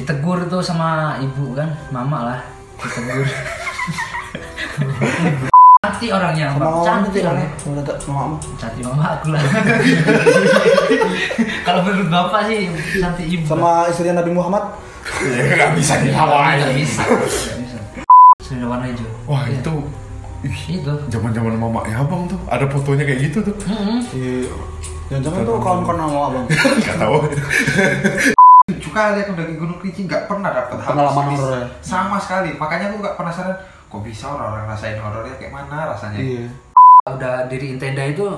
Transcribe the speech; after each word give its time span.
ditegur 0.00 0.48
tuh 0.48 0.60
sama 0.60 0.88
ibu 1.20 1.52
kan 1.52 1.68
mama 1.90 2.18
lah 2.26 2.38
ditegur 2.80 3.28
cantik 5.80 6.10
orangnya 6.10 6.46
Sama 6.50 6.60
mama 6.62 6.80
cantik 6.82 7.12
itu 7.14 7.26
orangnya? 7.26 7.48
Udah 7.62 7.82
tak 7.82 7.96
sama 8.00 8.14
mama. 8.18 8.36
cantik 8.56 8.82
mama 8.82 9.04
aku 9.10 9.26
lah 9.28 9.42
kalau 11.66 11.80
menurut 11.82 12.08
bapak 12.08 12.40
sih 12.46 12.60
cantik 12.96 13.26
ibu 13.26 13.44
Sama 13.44 13.88
istri 13.88 14.08
Nabi 14.10 14.30
Muhammad. 14.30 14.64
Ya 15.24 15.42
nggak 15.50 15.70
bisa 15.76 15.92
nggak 15.96 16.04
dilawan. 16.06 16.56
bisa 16.76 17.02
nggak 17.02 17.58
bisa 17.60 17.78
sudah 18.40 18.66
warna 18.66 18.86
hijau 18.86 19.08
Wah 19.24 19.42
Iya. 19.44 19.58
itu 19.58 19.74
ih, 20.40 20.80
itu 20.80 20.92
zaman-zaman 21.08 21.52
mamanya 21.54 22.00
abang 22.00 22.24
tuh 22.24 22.40
ada 22.46 22.64
fotonya 22.64 23.04
kayak 23.04 23.20
gitu 23.28 23.38
tuh. 23.42 23.54
Mm-mm. 23.64 24.00
Iya. 24.10 24.48
Jangan-jangan 25.10 25.40
tuh 25.42 25.56
kawan-kawan 25.58 25.98
sama 26.00 26.20
abang. 26.30 26.44
Gak 26.86 26.96
tahu. 26.96 27.16
Juga 28.78 29.18
lihat 29.18 29.26
mendaki 29.32 29.54
Gunung 29.58 29.78
Kerinci 29.82 30.06
nggak 30.06 30.30
pernah 30.30 30.54
dapat 30.54 30.78
hal 30.78 30.92
Pengalaman 30.94 31.24
horor 31.34 31.50
ya? 31.58 31.66
Sama 31.82 32.16
sekali. 32.22 32.54
Makanya 32.54 32.94
aku 32.94 32.96
nggak 33.02 33.16
penasaran 33.18 33.56
kok 33.90 34.02
bisa 34.06 34.30
orang-orang 34.30 34.70
rasain 34.70 34.98
horornya 35.02 35.34
kayak 35.34 35.50
mana 35.50 35.90
rasanya. 35.90 36.18
Iya. 36.20 36.46
udah 37.00 37.48
diri 37.48 37.80
tenda 37.80 38.04
itu 38.04 38.28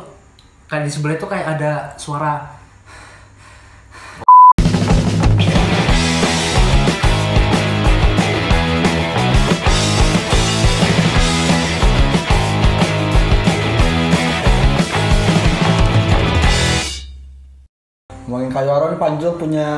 kayak 0.70 0.86
di 0.86 0.90
sebelah 0.94 1.18
itu 1.18 1.26
kayak 1.26 1.58
ada 1.58 1.92
suara 1.98 2.62
Ngomongin 18.22 18.54
kayu 18.54 18.70
aro 18.72 18.88
nih 18.88 19.00
Panjul 19.02 19.36
punya 19.36 19.68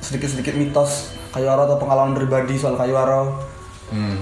sedikit-sedikit 0.00 0.54
mitos 0.54 0.90
kayu 1.30 1.46
aro 1.46 1.64
atau 1.64 1.76
pengalaman 1.76 2.12
pribadi 2.12 2.54
soal 2.54 2.74
kayu 2.74 2.94
aro. 2.94 3.36
Hmm, 3.88 4.20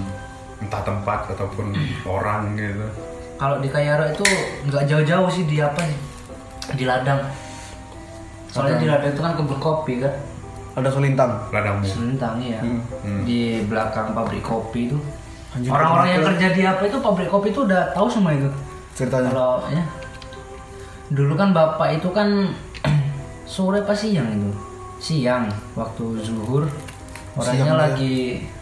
entah 0.59 0.81
tempat 0.81 1.27
ataupun 1.28 1.75
orang 2.05 2.55
gitu. 2.55 2.87
kalau 3.34 3.59
di 3.59 3.67
Kayaro 3.67 4.06
itu 4.06 4.25
nggak 4.65 4.87
jauh-jauh 4.87 5.28
sih 5.28 5.45
di 5.45 5.59
apa 5.59 5.77
sih 5.83 5.98
di 6.73 6.84
ladang 6.84 7.20
soalnya 8.48 8.78
di 8.78 8.87
ladang 8.87 9.11
itu 9.11 9.20
kan 9.20 9.34
kebun 9.34 9.59
kopi 9.59 10.00
kan 10.00 10.15
Ada 10.73 10.89
selintang. 10.89 11.50
Ladangmu. 11.50 11.84
Selentang 11.84 12.37
ya 12.39 12.61
Hmm. 13.03 13.25
di 13.25 13.61
belakang 13.62 14.12
pabrik 14.12 14.41
kopi 14.41 14.87
itu 14.87 14.97
orang-orang 15.67 16.09
yang 16.11 16.22
kerja 16.27 16.48
di 16.48 16.62
apa 16.62 16.83
itu 16.84 16.97
pabrik 16.97 17.27
kopi 17.27 17.48
itu 17.48 17.61
udah 17.62 17.91
tahu 17.91 18.06
semua 18.06 18.33
itu 18.33 18.48
Ceritanya. 18.93 19.28
kalau 19.28 19.53
ya 19.69 19.84
dulu 21.09 21.33
kan 21.34 21.50
bapak 21.50 21.97
itu 21.97 22.09
kan 22.11 22.55
sore 23.47 23.81
pas 23.81 23.95
siang 23.95 24.31
itu 24.31 24.50
siang 25.07 25.47
waktu 25.79 26.19
zuhur 26.19 26.67
orangnya 27.39 27.62
Siang, 27.62 27.79
ya. 27.79 27.83
lagi 27.87 28.17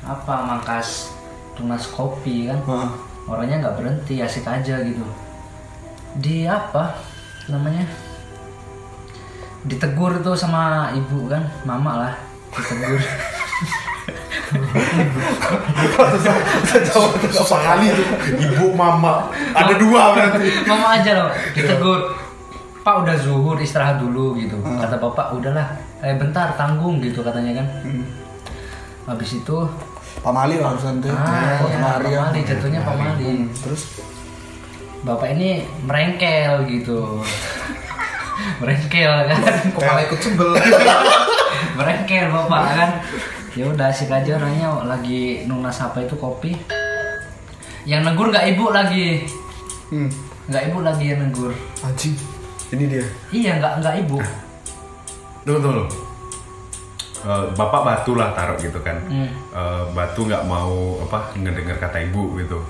apa 0.05 0.35
mangkas 0.45 1.09
tunas 1.57 1.89
kopi 1.89 2.53
kan 2.53 2.61
Heeh. 2.61 2.89
orangnya 3.25 3.57
nggak 3.65 3.77
berhenti 3.81 4.21
asik 4.21 4.45
aja 4.45 4.85
gitu 4.85 5.01
di 6.21 6.45
apa 6.45 7.01
namanya 7.49 7.89
ditegur 9.65 10.21
tuh 10.21 10.37
sama 10.37 10.93
ibu 10.93 11.33
kan 11.33 11.49
mama 11.65 11.93
lah 12.05 12.15
ditegur 12.53 13.01
Susah 17.35 17.59
kali 17.59 17.91
tuh. 17.91 18.07
Ibu, 18.39 18.71
mama. 18.79 19.27
Ada 19.51 19.75
dua 19.75 20.15
berarti. 20.15 20.47
mama 20.69 20.95
aja 20.95 21.11
loh 21.19 21.31
ditegur 21.51 22.15
pak 22.85 22.95
udah 23.01 23.17
zuhur 23.17 23.57
istirahat 23.59 23.97
dulu 23.97 24.37
gitu 24.37 24.61
kata 24.61 25.01
bapak 25.01 25.33
udahlah 25.33 25.73
eh 26.05 26.15
bentar 26.15 26.53
tanggung 26.55 27.01
gitu 27.01 27.25
katanya 27.25 27.65
kan 27.65 27.67
habis 29.05 29.31
itu 29.35 29.59
Pamali 30.15 30.57
lah 30.57 30.73
harus 30.73 30.87
nanti. 30.87 31.11
Ah, 31.11 31.59
ya. 31.59 32.01
pamali, 32.01 32.41
jatuhnya 32.47 32.81
pamali. 32.81 33.25
Hmm, 33.29 33.51
Terus 33.51 34.01
bapak 35.05 35.37
ini 35.37 35.67
merengkel 35.85 36.65
gitu 36.65 37.21
merengkel 38.63 39.13
kan 39.29 39.37
Kok 39.75 39.83
malah 39.85 40.03
ikut 40.07 40.21
sebel. 40.25 40.55
merengkel 41.77 42.31
bapak 42.31 42.63
kan 42.73 42.91
ya 43.53 43.69
udah 43.69 43.93
asik 43.93 44.09
aja 44.09 44.41
orangnya 44.41 44.73
lagi 44.83 45.45
nunas 45.45 45.77
apa 45.79 46.01
itu 46.01 46.17
kopi 46.17 46.57
yang 47.85 48.01
negur 48.01 48.33
nggak 48.33 48.49
ibu 48.57 48.73
lagi 48.73 49.29
hmm. 49.93 50.09
nggak 50.49 50.63
ibu 50.73 50.79
lagi 50.81 51.05
yang 51.13 51.21
negur 51.21 51.53
Anjing. 51.85 52.17
Ini 52.73 52.85
dia. 52.89 53.05
iya 53.31 53.61
nggak 53.61 53.85
nggak 53.85 53.95
ibu 54.09 54.19
Tunggu, 55.45 55.61
tunggu. 55.61 55.85
Eh, 57.25 57.45
bapak 57.53 57.81
batu 57.83 58.13
lah 58.13 58.33
taruh 58.33 58.57
gitu 58.57 58.77
kan. 58.81 59.01
Hmm. 59.05 59.29
Eh, 59.51 59.83
batu 59.93 60.25
nggak 60.25 60.45
mau 60.45 61.01
apa 61.01 61.33
ngedengar 61.35 61.77
kata 61.79 62.01
ibu 62.03 62.37
gitu. 62.37 62.61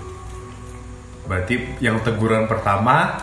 Berarti 1.24 1.54
yang 1.78 1.98
teguran 2.00 2.44
pertama 2.44 3.16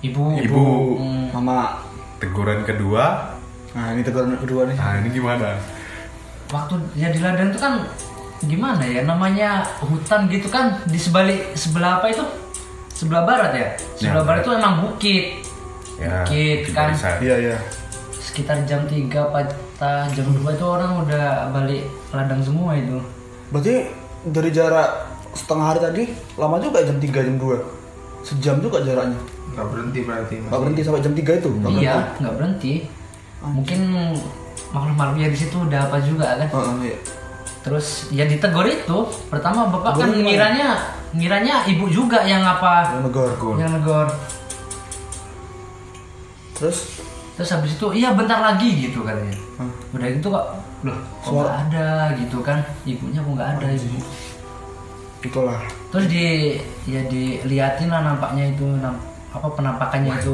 ibu 0.00 0.36
ibu, 0.36 0.64
Hmm. 0.96 1.26
Mama. 1.32 1.80
teguran 2.14 2.64
kedua. 2.64 3.34
Nah, 3.74 3.92
ini 3.92 4.00
teguran 4.00 4.32
kedua 4.36 4.64
nih. 4.64 4.76
Nah 4.76 4.92
ini 4.98 5.08
gimana? 5.10 5.58
waktu 6.46 6.76
ya 6.94 7.10
di 7.10 7.18
ladang 7.18 7.50
itu 7.50 7.58
kan 7.58 7.82
gimana 8.40 8.84
ya 8.84 9.02
namanya 9.02 9.64
hutan 9.80 10.28
gitu 10.28 10.46
kan 10.46 10.78
di 10.84 10.94
sebalik 10.94 11.50
sebelah 11.52 11.98
apa 11.98 12.12
itu 12.12 12.22
sebelah 12.94 13.26
barat 13.26 13.50
ya 13.50 13.68
sebelah 13.96 14.22
Ya, 14.22 14.28
barat 14.28 14.40
itu 14.44 14.52
emang 14.52 14.74
bukit 14.78 15.24
Ya, 15.94 16.22
Bukit, 16.22 16.70
kan. 16.70 16.90
Iya, 17.18 17.34
iya. 17.40 17.56
Sekitar 18.34 18.66
jam 18.66 18.82
3 18.82 19.06
patah 19.30 20.10
jam 20.10 20.26
2 20.26 20.42
itu 20.50 20.66
orang 20.66 21.06
udah 21.06 21.26
balik 21.48 21.86
ladang 22.10 22.42
semua 22.42 22.74
itu 22.74 22.98
Berarti 23.46 23.86
dari 24.26 24.50
jarak 24.50 24.90
setengah 25.30 25.66
hari 25.68 25.80
tadi 25.80 26.02
lama 26.34 26.58
juga 26.58 26.82
jam 26.82 26.98
3 26.98 27.14
jam 27.22 27.36
2. 27.38 28.26
Sejam 28.26 28.58
juga 28.58 28.82
jaraknya. 28.82 29.14
Nggak 29.52 29.66
berhenti 29.68 30.00
berarti. 30.02 30.34
Mas. 30.36 30.48
Gak 30.48 30.60
berhenti 30.60 30.80
sampai 30.82 31.00
jam 31.00 31.14
3 31.14 31.22
itu. 31.36 31.50
Nggak 31.52 31.70
iya 31.72 31.94
berhenti. 31.94 32.18
nggak 32.18 32.34
berhenti 32.34 32.74
mungkin 33.44 33.80
makhluk-makhluknya 34.72 35.28
di 35.28 35.38
situ 35.38 35.56
udah 35.60 35.80
apa 35.84 35.96
juga 36.00 36.26
kan 36.34 36.48
Heeh, 36.48 36.74
iya. 36.82 36.98
terus 37.60 37.86
ya 38.08 38.24
ditegur 38.24 38.64
itu 38.64 38.98
pertama 39.28 39.68
bapak 39.68 39.94
kan 39.94 39.94
Tegurnya 40.00 40.16
gimana? 40.16 40.26
ngiranya 40.26 40.68
ngiranya 41.12 41.54
ibu 41.68 41.86
juga 41.86 42.24
yang 42.24 42.40
apa 42.40 42.90
Yang 42.90 43.02
negor. 43.06 43.28
yang 43.54 43.70
negor 43.70 44.06
Terus 46.54 47.03
terus 47.34 47.48
habis 47.50 47.72
itu 47.72 47.86
iya 47.92 48.10
bentar 48.10 48.40
lagi 48.40 48.68
gitu 48.80 49.02
katanya 49.02 49.34
Hah? 49.56 49.68
udah 49.90 50.06
gitu 50.08 50.26
kok 50.28 50.44
loh 50.82 50.96
kok 51.18 51.26
Suara- 51.26 51.42
nggak 51.42 51.56
ada 51.68 51.86
gitu 52.14 52.36
kan 52.40 52.58
ibunya 52.84 53.18
kok 53.18 53.32
nggak 53.32 53.48
ada 53.54 53.66
ibu 53.70 53.98
itulah. 55.20 55.58
terus 55.88 56.04
di 56.06 56.24
ya 56.84 57.00
diliatin 57.02 57.88
lah 57.88 58.00
nampaknya 58.04 58.48
itu 58.48 58.64
nam- 58.76 59.00
apa 59.30 59.46
penampakannya 59.50 60.10
itu 60.14 60.32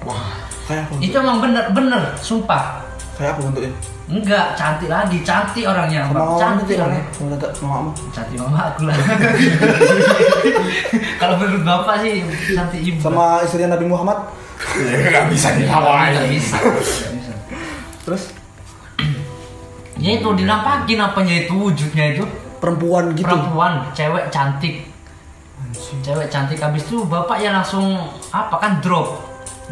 Wah, 0.00 0.16
Kayak 0.64 0.86
apa? 0.86 0.92
itu 0.98 1.14
emang 1.14 1.38
bener 1.40 1.64
bener 1.70 2.02
sumpah 2.16 2.80
Kayak 3.14 3.30
apa 3.34 3.38
bentuknya? 3.44 3.70
enggak 4.08 4.44
cantik 4.54 4.88
lagi 4.88 5.16
cantik 5.20 5.62
orangnya 5.62 6.00
Sama 6.04 6.36
cantik 6.36 6.72
ya? 6.72 6.78
orangnya 6.80 7.02
Sama 7.12 7.68
mama. 7.68 7.90
cantik 8.10 8.36
mama 8.38 8.58
aku 8.66 8.80
lah 8.86 8.94
kalau 11.16 11.34
menurut 11.36 11.62
bapak 11.62 11.94
sih 12.00 12.24
cantik 12.50 12.80
ibu 12.82 12.98
Sama 12.98 13.42
istri 13.42 13.62
Nabi 13.62 13.84
Muhammad. 13.84 14.18
Ya 14.60 14.96
nggak 15.08 15.26
bisa 15.32 15.48
dilawan. 15.56 16.12
nggak 16.12 16.28
bisa 16.30 16.56
Terus? 18.04 18.22
Ya 20.00 20.16
itu 20.16 20.28
dinampakin 20.32 21.00
apanya 21.00 21.34
itu 21.44 21.52
wujudnya 21.52 22.16
itu? 22.16 22.24
Perempuan 22.60 23.16
gitu. 23.16 23.24
perempuan 23.24 23.88
cewek 23.96 24.28
cantik. 24.28 24.84
Cewek 26.04 26.28
cantik 26.28 26.60
habis 26.60 26.84
itu 26.84 27.04
bapak 27.08 27.40
ya 27.40 27.56
langsung 27.56 27.96
apa 28.32 28.56
kan 28.60 28.80
drop. 28.84 29.20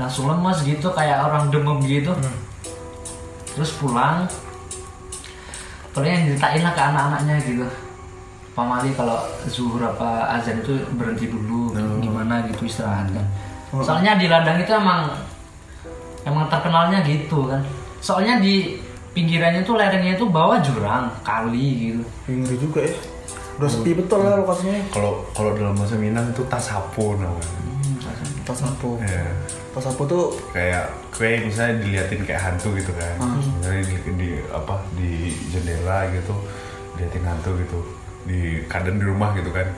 Langsung 0.00 0.28
lemas 0.28 0.64
gitu 0.64 0.88
kayak 0.92 1.28
orang 1.28 1.52
demam 1.52 1.80
gitu. 1.84 2.12
Terus 3.56 3.72
pulang. 3.76 4.24
Pokoknya 5.92 6.12
yang 6.16 6.24
ceritain 6.32 6.62
lah 6.64 6.72
ke 6.76 6.82
anak-anaknya 6.84 7.36
gitu. 7.44 7.66
Pamali 8.56 8.90
kalau 8.96 9.20
zuhur 9.48 9.84
apa 9.84 10.34
azan 10.34 10.60
itu 10.60 10.80
berhenti 10.96 11.30
dulu 11.30 11.70
gimana 12.02 12.42
gitu 12.50 12.66
istirahat 12.66 13.06
kan 13.14 13.26
soalnya 13.84 14.16
di 14.16 14.26
ladang 14.26 14.58
itu 14.60 14.72
emang 14.72 15.12
emang 16.24 16.44
terkenalnya 16.48 17.04
gitu 17.04 17.48
kan 17.48 17.60
soalnya 18.00 18.40
di 18.40 18.80
pinggirannya 19.12 19.66
tuh 19.66 19.74
lerengnya 19.74 20.14
itu 20.14 20.26
bawah 20.30 20.62
jurang 20.62 21.10
kali 21.26 21.90
gitu 21.90 22.02
Ngeri 22.28 22.56
juga 22.60 22.80
ya. 22.86 22.94
Udah 23.58 23.66
sepi 23.66 23.90
betul 23.90 24.22
lah 24.22 24.38
lokasinya. 24.38 24.78
Kalau 24.94 25.26
kalau 25.34 25.50
dalam 25.58 25.74
bahasa 25.74 25.98
Minang 25.98 26.30
itu 26.30 26.46
tasapo 26.46 27.18
namanya. 27.18 27.66
Tas 28.46 28.64
sapu. 28.64 28.96
Ya. 29.02 29.26
Tas 29.74 29.82
sapu 29.84 30.06
tuh 30.06 30.32
kayak 30.54 30.88
kue 31.12 31.42
misalnya 31.42 31.82
diliatin 31.82 32.22
kayak 32.22 32.40
hantu 32.40 32.72
gitu 32.78 32.94
kan 32.94 33.18
misalnya 33.58 33.82
di, 33.84 33.96
di 34.16 34.30
apa 34.48 34.80
di 34.96 35.34
jendela 35.50 36.08
gitu 36.14 36.32
diliatin 36.96 37.24
hantu 37.26 37.50
gitu 37.60 37.78
di 38.24 38.62
kadang 38.70 38.96
di 38.96 39.04
rumah 39.04 39.34
gitu 39.36 39.50
kan 39.52 39.68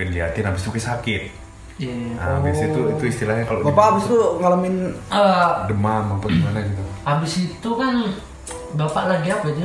diliatin 0.00 0.48
habis 0.48 0.64
itu 0.64 0.80
sakit 0.80 1.22
Iya. 1.80 1.96
nah, 2.12 2.36
habis 2.36 2.60
itu 2.60 2.80
itu 2.92 3.04
istilahnya 3.08 3.44
kalau 3.44 3.64
Bapak 3.64 3.84
abis 3.90 4.04
itu 4.06 4.18
ngalamin 4.36 4.74
Eh, 5.08 5.48
demam 5.66 6.04
apa 6.14 6.26
gimana 6.26 6.60
gitu? 6.60 6.82
habis 7.02 7.32
itu 7.40 7.70
kan 7.72 7.94
bapak 8.72 9.04
lagi 9.08 9.28
apa 9.30 9.46
itu? 9.48 9.64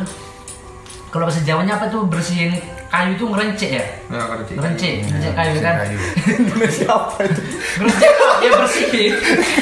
Kalau 1.08 1.28
bahasa 1.28 1.44
Jawanya 1.44 1.76
apa 1.76 1.88
tuh 1.88 2.08
bersihin 2.08 2.56
kayu 2.95 3.09
itu 3.12 3.25
ngerencek 3.25 3.69
ya? 3.71 3.83
Nggak 4.07 4.25
ngerti. 4.25 4.51
Ngerencek, 4.53 4.92
ngerencek 5.01 5.33
kayu 5.33 5.56
kan? 5.59 5.75
kayu. 5.77 5.97
Indonesia 6.39 6.86
apa 6.89 7.15
itu? 7.21 7.42
Ngerencek 7.75 8.13
ya 8.38 8.50
bersihin, 8.56 9.13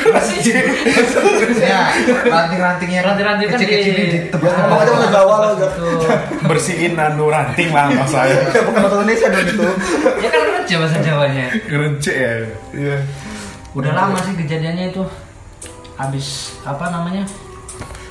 bersihin. 0.05 0.65
Ya, 1.59 1.81
ranting-ranting 2.23 2.89
yang 2.91 3.03
Ranting-ranting 3.03 3.47
kan 3.47 3.57
kecil-kecil 3.57 3.83
di- 3.87 3.97
ini 3.97 4.05
Ya, 4.05 4.13
ditebas 4.21 4.51
ngomong 4.53 4.77
aja 4.77 4.91
bahasa 4.91 5.09
Jawa 5.09 5.33
lo 5.35 5.47
gak. 5.55 5.71
Tuh. 5.73 5.97
bersihin 6.43 6.93
anu 6.93 7.25
ranting 7.27 7.69
lah 7.69 7.87
mas 7.87 8.05
saya 8.07 8.35
Ya 8.45 8.61
bukan 8.61 8.79
bahasa 8.79 8.95
Indonesia 8.99 9.27
dong 9.27 9.45
itu. 9.45 9.63
Ya 10.19 10.27
kan 10.29 10.39
ngerencek 10.43 10.75
bahasa 10.77 10.97
Jawanya. 10.99 11.45
ngerencek 11.65 12.15
ya 12.15 12.31
Iya. 12.71 12.97
Udah 13.73 13.91
lama 13.91 14.17
sih 14.19 14.33
kejadiannya 14.35 14.85
itu. 14.89 15.03
Habis 15.93 16.27
apa 16.61 16.89
namanya? 16.89 17.25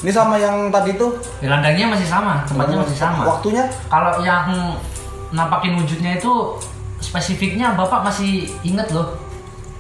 Ini 0.00 0.10
sama 0.10 0.34
yang 0.34 0.66
tadi 0.69 0.94
tuh. 0.94 1.14
Ya, 1.38 1.46
landangnya 1.48 1.86
masih 1.88 2.02
sama, 2.04 2.42
tempatnya 2.42 2.74
masih 2.76 2.96
sama. 2.96 3.22
Waktunya 3.24 3.62
Kalau 3.86 4.19
yang 4.19 4.74
nampakin 5.32 5.76
wujudnya 5.76 6.17
itu 6.17 6.32
spesifiknya 7.00 7.75
bapak 7.75 8.05
masih 8.05 8.46
inget 8.62 8.88
loh. 8.93 9.17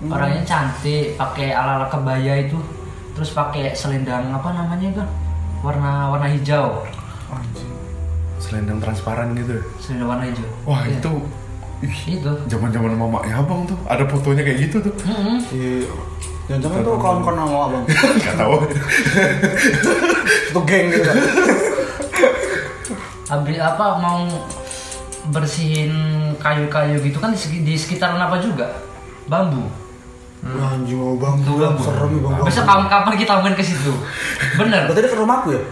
Orangnya 0.02 0.42
cantik, 0.42 1.14
pakai 1.14 1.54
ala-ala 1.54 1.86
kebaya 1.86 2.42
itu, 2.42 2.58
terus 3.14 3.30
pakai 3.30 3.70
selendang 3.70 4.34
apa 4.34 4.50
namanya 4.50 4.90
itu, 4.90 5.04
warna 5.62 6.10
warna 6.10 6.26
hijau, 6.26 6.82
selendang 8.42 8.82
transparan 8.82 9.30
gitu 9.38 9.62
selendang 9.78 10.10
warna 10.10 10.24
hijau. 10.26 10.48
wah 10.66 10.82
Iya. 10.82 10.98
itu 10.98 11.12
ih, 11.86 12.18
itu. 12.18 12.32
zaman 12.50 12.74
zaman 12.74 12.98
mamanya 12.98 13.38
abang 13.38 13.62
tuh 13.62 13.78
ada 13.86 14.02
fotonya 14.02 14.42
kayak 14.42 14.58
gitu 14.66 14.76
tuh 14.82 14.94
Mm-mm. 15.06 15.38
Iya. 15.54 15.86
Jangan-jangan 16.50 16.82
tuh 16.82 16.94
kawan-kawan 16.98 17.36
sama 17.38 17.58
abang. 17.70 17.84
nggak 18.18 18.34
tahu 18.34 18.54
Itu 20.50 20.60
geng 20.66 20.86
gitu 20.90 21.06
kan. 21.06 21.16
Habis 23.30 23.58
apa 23.62 23.86
mau 24.02 24.20
bersihin 25.24 25.92
kayu-kayu 26.36 26.98
gitu 26.98 27.16
kan 27.16 27.30
di 27.30 27.38
seki- 27.38 27.62
di 27.62 27.74
sekitaran 27.74 28.18
apa 28.18 28.38
juga 28.38 28.66
bambu. 29.24 29.70
Wah, 30.42 30.74
anjing 30.74 30.98
mau. 30.98 31.14
Tuh, 31.14 31.54
bang. 31.54 31.74
Serem 31.78 32.18
bang. 32.18 32.42
Besok 32.42 32.64
kapan-kapan 32.64 33.14
kita 33.14 33.38
main 33.38 33.54
ke 33.54 33.62
situ. 33.62 33.94
Bener. 34.56 34.90
Berarti 34.90 35.00
dekat 35.00 35.14
rumahku 35.16 35.48
ya? 35.50 35.62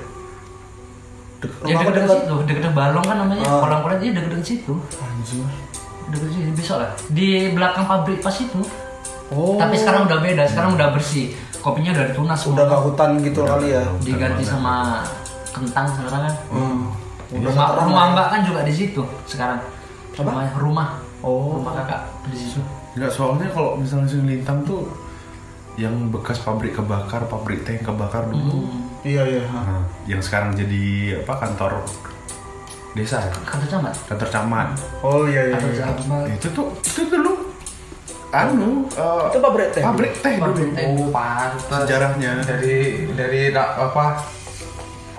Dek- 1.41 1.51
Ya 1.67 1.75
Rumahku 1.75 1.83
deket-deket 1.83 2.07
dekat. 2.07 2.19
situ, 2.21 2.35
deket-deket 2.41 2.73
balong 2.73 3.03
kan 3.03 3.17
namanya. 3.19 3.43
Ah. 3.43 3.59
Kolam-kolam 3.59 3.99
dia 3.99 4.11
deket-deket 4.13 4.47
situ. 4.47 4.75
Anjing. 4.95 5.43
Deket 6.09 6.29
situ 6.31 6.51
besok 6.55 6.77
lah. 6.79 6.91
Di 7.09 7.29
belakang 7.51 7.85
pabrik 7.85 8.21
pas 8.21 8.37
itu. 8.37 8.61
Oh. 9.31 9.55
Tapi 9.57 9.75
sekarang 9.75 10.07
udah 10.07 10.19
beda, 10.21 10.43
sekarang 10.45 10.71
udah 10.75 10.89
bersih. 10.91 11.35
Kopinya 11.59 11.91
udah 11.93 12.07
ditunas 12.07 12.41
udah 12.41 12.55
semua. 12.57 12.71
gak 12.71 12.83
hutan 12.85 13.11
gitu 13.21 13.41
kali 13.43 13.67
ya. 13.71 13.83
Diganti 13.99 14.43
sama 14.43 15.03
kentang 15.51 15.87
sekarang 15.89 16.23
kan. 16.25 16.35
Hmm. 16.49 16.79
Rumah, 17.33 17.67
rumah 17.81 18.05
ya. 18.05 18.13
mbak 18.13 18.27
kan 18.29 18.41
juga 18.43 18.61
di 18.63 18.73
situ 18.73 19.03
sekarang. 19.25 19.61
Apa? 20.13 20.21
Rumah, 20.21 20.45
rumah. 20.57 20.89
Oh. 21.21 21.57
Rumah 21.57 21.73
kakak 21.77 22.01
di 22.27 22.37
situ. 22.37 22.61
nggak 22.91 23.07
soalnya 23.09 23.47
kalau 23.49 23.79
misalnya 23.79 24.11
lintang 24.21 24.61
tuh 24.63 24.83
yang 25.77 26.11
bekas 26.11 26.39
pabrik 26.39 26.75
kebakar 26.75 27.23
pabrik 27.25 27.63
teh 27.63 27.73
yang 27.73 27.87
kebakar 27.87 28.27
dulu 28.27 28.67
Iya 29.01 29.23
iya. 29.25 29.43
ha. 29.47 29.61
nah, 29.63 29.83
yang 30.05 30.19
sekarang 30.19 30.53
jadi 30.53 30.83
apa 31.17 31.39
kantor 31.39 31.87
desa 32.91 33.23
ya? 33.23 33.31
Kantor 33.41 33.69
camat. 33.71 33.95
kantor 34.05 34.29
camat 34.29 34.69
Oh 35.01 35.23
iya 35.25 35.47
iya. 35.47 35.55
Kantor 35.55 35.71
iya. 35.71 35.85
camat. 35.87 36.25
itu 36.35 36.47
tuh 36.51 36.67
itu 36.83 37.03
dulu 37.07 37.33
anu 38.31 38.91
eh, 38.91 39.23
Itu 39.31 39.39
pabrik 39.39 39.69
teh. 39.71 39.83
pabrik 39.83 40.13
teh 40.19 40.35
Pabrik 40.37 40.59
dulu 40.61 40.75
teh. 40.75 40.87
Oh, 40.91 41.07
pantas. 41.09 41.79
sejarahnya 41.81 42.33
Dari 42.43 42.79
dari 43.15 43.41
da- 43.51 43.79
apa? 43.81 44.19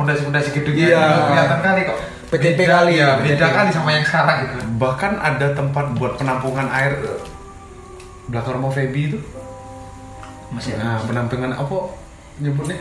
Fondasi-fondasi 0.02 0.50
gedungnya 0.52 0.86
Iya. 0.88 1.02
itu 1.08 1.22
kelihatan 1.28 1.60
kali 1.62 1.82
kok. 1.86 1.98
PTP 2.28 2.58
Beda- 2.58 2.74
kali 2.74 2.94
ya, 2.96 3.10
Beda 3.18 3.28
PTP. 3.44 3.54
kali 3.54 3.70
sama 3.70 3.90
yang 3.92 4.04
sekarang 4.04 4.38
gitu. 4.42 4.56
bahkan 4.76 5.12
ada 5.16 5.48
tempat 5.52 5.86
buat 5.94 6.14
penampungan 6.16 6.68
air 6.70 6.96
eh, 6.98 7.20
belakang 8.26 8.56
rumah 8.56 8.72
Feby 8.72 9.02
itu 9.06 9.20
Masih 10.50 10.76
nah 10.76 10.96
ada. 10.96 11.06
penampungan 11.06 11.52
apa 11.52 11.76
nyebutnya 12.38 12.80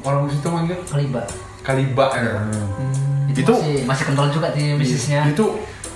orang 0.00 0.24
situ 0.26 0.48
manggil 0.48 0.78
Kaliba. 0.82 1.22
kaliba 1.60 2.06
ya 2.12 2.32
Itu, 3.28 3.44
Itu- 3.44 3.54
masih, 3.54 3.76
masih 3.84 4.04
kental 4.06 4.26
juga 4.30 4.48
di 4.50 4.72
bisnisnya. 4.74 5.20
itu 5.26 5.44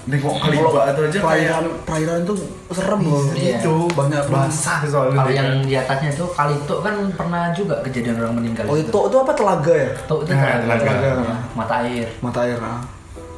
nengok 0.03 0.35
kaliba 0.37 0.67
itu 0.85 1.01
aja 1.01 1.15
kayak 1.15 1.23
perairan 1.23 1.65
perairan 1.87 2.19
tuh 2.25 2.37
serem 2.69 3.01
loh. 3.03 3.23
Iya. 3.33 3.55
Itu 3.57 3.75
banyak 3.89 4.25
basah 4.27 4.81
soalnya 4.83 5.15
Kalau 5.17 5.31
yang 5.31 5.63
di 5.63 5.75
atasnya 5.75 6.11
itu 6.11 6.27
Kalito 6.29 6.77
kan 6.81 6.95
pernah 7.13 7.55
juga 7.55 7.79
kejadian 7.81 8.19
orang 8.19 8.35
meninggal. 8.37 8.67
Oh 8.67 8.75
itu 8.75 8.91
itu 8.91 9.17
apa 9.17 9.33
telaga 9.33 9.71
ya? 9.73 9.91
Tok 10.05 10.21
itu 10.23 10.31
Nah, 10.33 10.59
telaga. 10.59 10.83
telaga. 10.83 11.09
Ya, 11.09 11.37
Mata 11.53 11.75
air. 11.81 12.07
Mata 12.19 12.41
air. 12.43 12.59
Nah. 12.59 12.83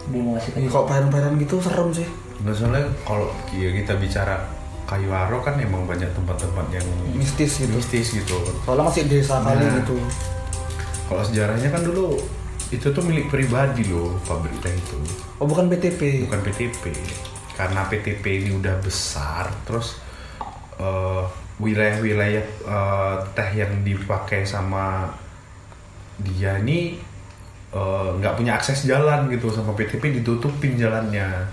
Dulu 0.04 0.36
masih 0.36 0.50
Ini 0.52 0.60
kecil. 0.62 0.72
kok 0.72 0.84
perairan-perairan 0.86 1.32
gitu 1.38 1.54
serem 1.60 1.88
sih. 1.90 2.08
Nggak 2.40 2.54
soalnya 2.54 2.82
kalau 3.02 3.26
ya 3.52 3.68
kita 3.70 3.92
bicara 3.96 4.36
kayu 4.84 5.08
aro 5.08 5.40
kan 5.40 5.56
emang 5.56 5.84
banyak 5.84 6.08
tempat-tempat 6.10 6.66
yang 6.70 6.86
Mistis 7.10 7.56
gitu. 7.58 7.72
mistis 7.72 8.08
gitu. 8.14 8.36
Soalnya 8.62 8.84
masih 8.84 9.04
desa 9.04 9.36
kali 9.38 9.60
Nah. 9.60 9.80
gitu. 9.80 9.96
Kalau 11.04 11.22
sejarahnya 11.22 11.68
kan 11.68 11.80
dulu 11.82 12.16
itu 12.74 12.90
tuh 12.90 13.02
milik 13.02 13.30
pribadi 13.30 13.86
loh 13.86 14.18
pabrik 14.22 14.54
teh 14.58 14.70
itu, 14.70 14.98
Oh 15.38 15.46
bukan 15.46 15.70
PTP. 15.70 16.26
bukan 16.26 16.40
PTP. 16.42 16.90
Karena 17.54 17.86
PTP 17.86 18.24
ini 18.42 18.50
udah 18.58 18.74
besar, 18.82 19.46
terus 19.62 20.02
eh, 20.76 21.22
wilayah-wilayah 21.56 22.44
eh, 22.66 23.16
teh 23.32 23.50
yang 23.54 23.82
dipakai 23.82 24.42
sama 24.42 25.06
dia 26.18 26.58
ini 26.58 26.98
eh, 27.70 28.08
nggak 28.18 28.34
punya 28.34 28.58
akses 28.58 28.84
jalan 28.84 29.30
gitu 29.30 29.48
sama 29.48 29.72
PTP 29.72 30.22
ditutupin 30.22 30.74
jalannya. 30.74 31.46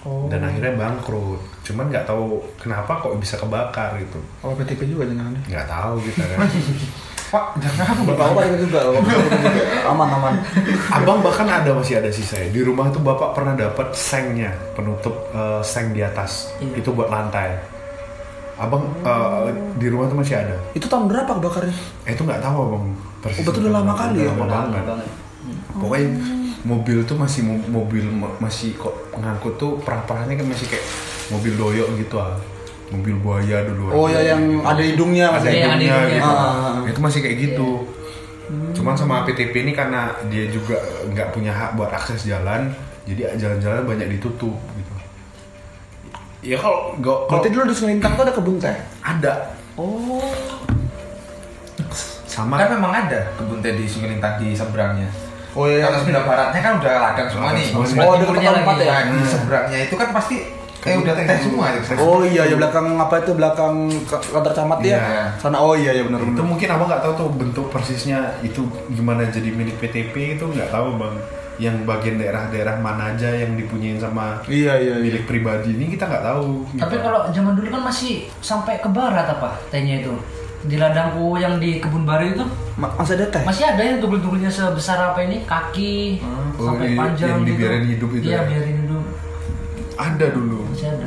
Oh. 0.00 0.32
dan 0.32 0.40
akhirnya 0.40 0.80
bangkrut 0.80 1.44
cuman 1.60 1.92
nggak 1.92 2.08
tahu 2.08 2.40
kenapa 2.56 3.04
kok 3.04 3.20
bisa 3.20 3.36
kebakar 3.36 4.00
gitu 4.00 4.16
Oh 4.40 4.56
PTP 4.56 4.88
juga 4.88 5.04
jangan 5.04 5.36
nggak 5.44 5.68
tahu 5.68 6.00
kita 6.00 6.24
kan 6.24 6.40
Pak, 7.30 7.44
jangan. 7.56 7.94
Bapak 8.04 8.26
apa 8.26 8.40
PTP 8.42 8.54
juga? 8.60 8.80
Aman 9.86 10.08
aman. 10.10 10.34
abang 10.90 11.18
bahkan 11.20 11.46
ada 11.46 11.70
masih 11.72 11.96
ada 11.96 12.10
sisa 12.10 12.34
ya. 12.36 12.48
di 12.48 12.60
rumah 12.60 12.90
tuh 12.90 12.98
bapak 12.98 13.32
pernah 13.32 13.54
dapat 13.54 13.90
sengnya 13.92 14.50
penutup 14.74 15.14
eh, 15.30 15.62
seng 15.62 15.90
di 15.90 16.00
atas 16.00 16.50
Iya. 16.58 16.78
itu 16.78 16.90
buat 16.90 17.06
lantai 17.06 17.54
abang 18.56 18.82
eh, 19.00 19.46
di 19.74 19.86
rumah 19.86 20.04
tuh 20.04 20.18
masih 20.18 20.36
ada 20.36 20.58
Itu 20.72 20.84
tahun 20.84 21.06
berapa 21.06 21.30
kebakarnya? 21.32 21.76
eh 22.02 22.12
itu 22.12 22.22
nggak 22.22 22.40
tahu 22.40 22.58
abang 22.60 22.84
persis 23.20 23.40
Oh, 23.40 23.44
betul 23.46 23.62
udah 23.64 23.74
lama 23.78 23.92
kali 23.94 24.18
ya? 24.18 24.28
lama 24.28 24.44
banget 24.44 24.82
banget. 24.84 25.08
pokoknya 25.72 26.08
mobil 26.62 26.98
tuh 27.04 27.16
masih 27.16 27.40
mo- 27.42 27.66
mobil 27.72 28.04
ma- 28.06 28.36
masih 28.38 28.74
kok 28.74 28.92
ngangkut 29.14 29.54
tuh 29.56 29.78
perah-perahnya 29.80 30.34
kan 30.34 30.46
masih 30.46 30.66
kayak 30.66 30.84
mobil 31.30 31.54
doyok 31.54 31.88
gitu 31.96 32.18
ah 32.18 32.34
mobil 32.90 33.14
buaya 33.16 33.62
dulu 33.64 33.82
Oh 33.88 34.06
ya 34.06 34.20
yang 34.26 34.42
ada 34.60 34.78
hidungnya 34.78 35.30
ada 35.30 35.34
masih. 35.38 35.48
Iya, 35.48 35.56
yang 35.56 35.70
ada 35.70 35.78
hidungnya 35.78 35.96
hidungnya. 35.96 36.18
gitu. 36.18 36.30
Ah. 36.30 36.74
itu 36.84 37.00
masih 37.00 37.20
kayak 37.20 37.36
gitu 37.40 37.70
cuman 38.50 38.94
sama 38.94 39.22
PTP 39.22 39.54
ini 39.60 39.70
karena 39.70 40.10
dia 40.26 40.46
juga 40.46 40.74
nggak 41.06 41.30
punya 41.30 41.50
hak 41.50 41.74
buat 41.74 41.86
akses 41.88 42.24
jalan 42.24 42.74
jadi 43.04 43.34
jalan-jalan 43.34 43.86
banyak 43.86 44.10
ditutup 44.10 44.58
gitu 44.74 44.92
ya 46.42 46.56
kalau 46.56 46.96
nggak 46.96 47.16
kalau 47.20 47.30
Berarti 47.36 47.48
dulu 47.48 47.64
di 47.64 47.76
Selintang 47.76 48.12
tuh 48.12 48.24
ada 48.24 48.32
kebun 48.32 48.56
teh. 48.56 48.74
ada 49.00 49.54
Oh. 49.76 50.18
sama 52.24 52.56
Kan 52.56 52.74
memang 52.74 52.92
ada 52.96 53.20
kebun 53.34 53.60
teh 53.60 53.72
di 53.72 53.84
Sungai 53.84 54.14
Lintang 54.14 54.38
di 54.38 54.50
seberangnya. 54.50 55.08
Oh 55.50 55.66
iya. 55.66 55.82
Kalau 55.82 55.98
sebelah 56.00 56.22
baratnya 56.22 56.60
kan 56.60 56.72
udah 56.78 56.92
ladang 56.96 57.26
semua 57.26 57.50
nih. 57.52 57.66
Oh, 57.70 57.82
sebelah 57.82 58.06
Oh, 58.06 58.14
timurnya 58.16 58.50
tempat 58.54 58.76
ya. 58.78 58.86
Nah, 58.86 59.02
di 59.10 59.26
seberangnya 59.26 59.78
itu 59.82 59.94
kan 59.94 60.08
pasti 60.10 60.36
Kebun 60.80 61.02
udah 61.02 61.14
teh 61.14 61.24
semua 61.38 61.66
itu. 61.72 61.92
Oh 61.96 62.20
iya 62.22 62.42
ya 62.42 62.54
belakang 62.54 62.86
apa 62.94 63.14
itu 63.18 63.32
belakang 63.32 63.74
ka- 64.02 64.22
kantor 64.22 64.52
camat 64.52 64.78
ya? 64.80 64.96
Iya. 64.96 65.02
Sana 65.36 65.58
oh 65.58 65.74
iya 65.74 65.92
ya 65.92 66.02
benar 66.02 66.18
itu 66.18 66.32
benar. 66.32 66.44
mungkin 66.46 66.68
abang 66.70 66.88
nggak 66.88 67.02
tahu 67.02 67.12
tuh 67.14 67.28
bentuk 67.30 67.66
persisnya 67.68 68.18
itu 68.40 68.64
gimana 68.88 69.24
jadi 69.26 69.48
milik 69.50 69.76
PTP 69.76 70.14
itu 70.34 70.44
nggak 70.46 70.68
tahu 70.68 70.96
bang 70.96 71.14
yang 71.58 71.76
bagian 71.84 72.16
daerah-daerah 72.16 72.76
mana 72.76 73.12
aja 73.12 73.28
yang 73.30 73.52
dipunyain 73.52 73.96
sama 73.96 74.40
Iya 74.46 74.72
iya 74.74 74.94
iya. 74.94 74.94
milik 74.98 75.24
pribadi 75.24 75.70
ini 75.70 75.88
kita 75.90 76.04
nggak 76.06 76.24
tahu 76.26 76.64
Tapi 76.74 76.88
gitu. 76.90 77.04
kalau 77.04 77.20
zaman 77.28 77.52
dulu 77.52 77.68
kan 77.70 77.82
masih 77.84 78.12
sampai 78.38 78.76
ke 78.76 78.88
barat 78.88 79.28
apa 79.28 79.60
tehnya 79.68 80.00
itu. 80.00 80.16
Di 80.62 80.76
ladangku 80.76 81.36
yang 81.36 81.56
di 81.56 81.76
kebun 81.78 82.04
baru 82.04 82.24
itu 82.30 82.44
Ma- 82.76 82.92
masih 82.94 83.16
ada 83.16 83.28
teh? 83.28 83.40
masih 83.42 83.64
ada 83.66 83.80
yang 83.80 83.96
tugul-tugulnya 83.96 84.48
sebesar 84.48 84.96
apa 85.02 85.20
ini 85.20 85.40
kaki 85.42 86.20
Oh, 86.56 86.64
sampai 86.66 86.84
i- 86.86 86.96
panjang 86.96 87.28
yang 87.30 87.40
gitu. 87.42 87.48
dibiarin 87.50 87.84
hidup 87.86 88.10
itu 88.10 88.24
Iya, 88.26 88.32
ya? 88.34 88.40
biarin. 88.46 88.76
Ada 90.02 90.26
dulu 90.28 90.64
Masih 90.66 90.88
ada. 90.88 91.06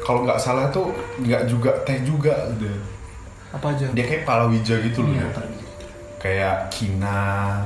kalau 0.00 0.22
nggak 0.22 0.38
salah 0.38 0.66
tuh 0.68 0.94
nggak 1.18 1.42
juga 1.46 1.70
teh 1.82 1.98
juga 2.00 2.34
gitu. 2.54 2.70
Apa 3.48 3.72
aja? 3.72 3.86
dia 3.90 4.04
kayak 4.04 4.22
palawija 4.22 4.74
gitu 4.82 5.00
loh 5.00 5.12
Iya, 5.12 5.24
ya. 5.24 5.42
kayak 6.16 6.56
kina 6.68 7.22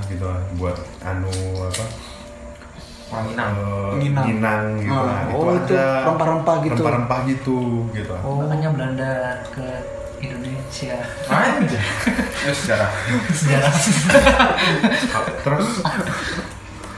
gitu 0.07 0.23
lah, 0.23 0.41
buat 0.55 0.77
anu 1.01 1.33
apa 1.61 1.85
Wanginang. 3.11 3.53
eh, 3.53 3.91
Nginang. 3.99 4.25
nginang 4.25 4.65
gitu 4.79 4.95
Ah, 4.95 5.03
lah. 5.03 5.21
oh, 5.35 5.51
itu 5.53 5.75
rempah-rempah 5.75 6.57
gitu. 6.63 6.73
rempah-rempah 6.79 7.21
gitu 7.27 7.59
gitu. 7.91 8.15
Oh. 8.23 8.39
Makanya 8.39 8.69
Belanda 8.71 9.13
ke 9.51 9.67
Indonesia. 10.21 10.95
Anjir. 11.27 11.83
Ya 12.39 12.53
sejarah. 12.55 12.91
Sejarah. 13.29 13.75
terus 15.43 15.69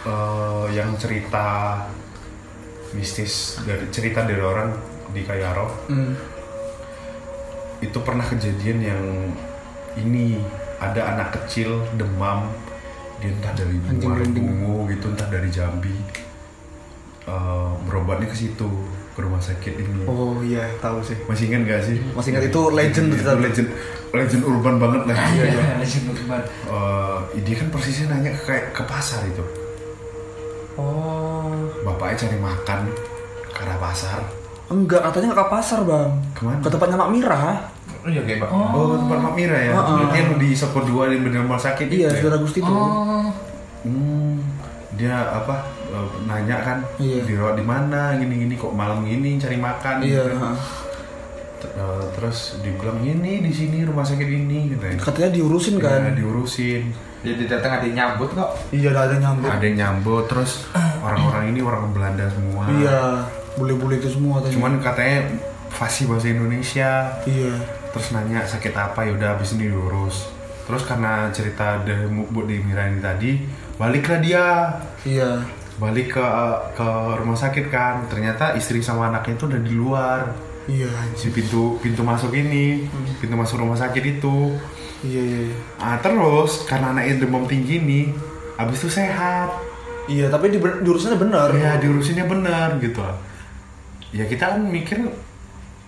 eh, 0.04 0.64
yang 0.70 0.90
cerita 0.96 1.80
mistis 2.92 3.32
dari 3.60 3.88
cerita 3.88 4.22
dari 4.22 4.40
orang 4.40 4.72
di 5.08 5.20
Kayaro 5.20 5.68
Hmm. 5.86 6.12
itu 7.78 7.98
pernah 7.98 8.22
kejadian 8.22 8.78
yang 8.80 9.02
ini 9.96 10.38
ada 10.78 11.12
anak 11.12 11.34
kecil 11.36 11.68
demam 11.92 12.48
dia 13.18 13.30
entah 13.30 13.52
dari 13.52 13.76
bungu 14.28 14.88
gitu 14.88 15.08
entah 15.08 15.28
dari 15.28 15.48
Jambi 15.48 15.96
Eh, 17.22 17.70
berobatnya 17.86 18.26
ke 18.26 18.34
situ 18.34 18.66
ke 19.08 19.20
rumah 19.20 19.38
sakit 19.38 19.78
ini 19.78 20.02
Oh 20.02 20.42
iya, 20.42 20.66
tahu 20.82 20.98
sih. 21.00 21.14
masih 21.22 21.46
ingat 21.46 21.62
gak 21.70 21.82
sih 21.84 22.02
Masih 22.10 22.34
ingat, 22.34 22.50
itu 22.50 22.60
legend 22.68 23.06
Itu 23.08 23.22
ternyata. 23.22 23.38
legend 23.38 23.68
legend 24.10 24.42
urban 24.42 24.74
banget 24.76 25.02
lah 25.06 25.16
Iya, 25.30 25.44
iya. 25.46 25.64
Legend 25.78 26.04
urban. 26.12 26.42
Eh, 26.42 27.18
dia 27.46 27.54
kan 27.54 27.68
persisnya 27.70 28.10
nanya 28.10 28.34
ke 28.34 28.42
kayak 28.42 28.64
ke 28.74 28.82
pasar 28.82 29.22
itu 29.22 29.38
Oh. 30.74 31.52
bapaknya 31.82 32.16
cari 32.22 32.38
makan 32.38 32.80
ke 33.48 33.60
arah 33.60 33.78
pasar 33.78 34.20
Enggak, 34.66 35.04
katanya 35.04 35.36
nggak 35.36 35.40
ke 35.42 35.52
pasar, 35.52 35.78
Bang. 35.84 36.16
Ke 36.32 36.48
mana? 36.48 36.64
Ke 36.64 36.72
tempatnya 36.72 36.96
Mak 36.96 37.10
Mira. 37.12 37.44
Oh 38.00 38.08
iya 38.08 38.24
kayak 38.24 38.40
Pak. 38.40 38.48
oh, 38.48 38.96
tempat 38.96 39.18
Mak 39.20 39.34
Mira 39.36 39.58
ya 39.58 39.70
berarti 39.70 40.16
yang 40.16 40.30
di 40.40 40.50
Soko 40.56 40.80
2 40.80 41.12
di 41.12 41.16
bener 41.20 41.44
rumah 41.44 41.60
sakit 41.60 41.86
Iya, 41.86 41.92
itu 41.92 42.02
ya? 42.08 42.10
Saudara 42.18 42.36
Gusti 42.40 42.58
itu. 42.58 42.72
Oh. 42.72 43.28
Hmm, 43.84 44.40
dia 44.94 45.12
apa 45.12 45.60
eh, 45.86 46.08
nanya 46.24 46.56
kan 46.62 46.78
Iya. 46.96 47.20
di 47.52 47.62
mana 47.62 48.16
gini-gini 48.16 48.56
kok 48.56 48.72
malam 48.72 49.04
gini 49.04 49.36
cari 49.36 49.54
makan 49.54 49.94
Iya, 50.00 50.24
gitu. 50.24 50.40
Eh, 51.64 52.04
terus 52.12 52.58
dibilang 52.58 52.98
ini 52.98 53.40
di 53.40 53.50
sini 53.50 53.82
rumah 53.82 54.02
sakit 54.02 54.24
ini 54.26 54.70
gitu 54.70 54.82
ya. 54.82 54.94
Katanya 54.96 55.30
diurusin 55.32 55.76
kan. 55.76 56.02
Ya, 56.02 56.12
diurusin 56.12 56.82
Jadi 57.22 57.46
datang 57.46 57.78
ada 57.78 57.84
yang 57.84 57.96
nyambut 57.96 58.34
kok. 58.34 58.50
Iya, 58.70 58.90
ada 58.90 59.12
yang 59.12 59.22
nyambut. 59.22 59.48
ada 59.48 59.62
yang 59.62 59.76
nyambut 59.78 60.24
terus 60.26 60.66
orang-orang 61.06 61.44
ini 61.48 61.60
orang 61.60 61.90
Belanda 61.90 62.26
semua 62.28 62.66
Iya, 62.68 62.98
bule-bule 63.54 63.96
itu 63.96 64.10
semua 64.10 64.40
katanya. 64.40 64.54
cuman 64.54 64.72
katanya 64.78 65.18
fasih 65.70 66.04
bahasa 66.06 66.26
Indonesia 66.28 66.90
Iya. 67.22 67.52
terus 67.90 68.10
nanya 68.10 68.42
sakit 68.42 68.72
apa 68.72 69.04
ya 69.04 69.12
udah 69.12 69.28
habis 69.32 69.52
ini 69.52 69.68
diurus 69.68 70.26
terus 70.62 70.82
karena 70.82 71.30
cerita 71.30 71.78
dari 71.80 72.06
Bu 72.08 72.42
di 72.42 72.58
Mirani 72.58 72.98
tadi 72.98 73.38
baliklah 73.76 74.18
dia 74.18 74.44
Iya. 75.02 75.46
balik 75.74 76.12
ke 76.12 76.26
ke 76.74 76.88
rumah 77.16 77.34
sakit 77.34 77.66
kan 77.68 78.02
ternyata 78.06 78.52
istri 78.52 78.78
sama 78.78 79.08
anaknya 79.08 79.34
itu 79.34 79.44
udah 79.46 79.60
di 79.60 79.72
luar 79.72 80.20
Iya, 80.64 80.88
anjir. 80.88 81.18
si 81.18 81.28
pintu 81.30 81.76
pintu 81.78 82.00
masuk 82.00 82.30
ini 82.30 82.86
pintu 83.18 83.34
masuk 83.34 83.58
rumah 83.58 83.74
sakit 83.74 84.20
itu 84.20 84.54
Iya, 85.02 85.18
iya, 85.20 85.40
iya. 85.48 85.56
ah 85.76 85.98
terus 85.98 86.62
karena 86.62 86.90
anaknya 86.90 87.18
demam 87.20 87.42
tinggi 87.44 87.78
nih 87.78 88.06
abis 88.54 88.78
itu 88.80 88.90
sehat 88.92 89.50
Iya, 90.04 90.26
tapi 90.28 90.50
di, 90.50 90.58
diurusannya 90.58 91.14
benar. 91.16 91.48
ya 91.52 91.74
diurusinnya 91.76 92.24
benar 92.24 92.78
gitu 92.78 93.02
ya 94.10 94.22
kita 94.24 94.44
kan 94.50 94.62
mikir 94.62 94.98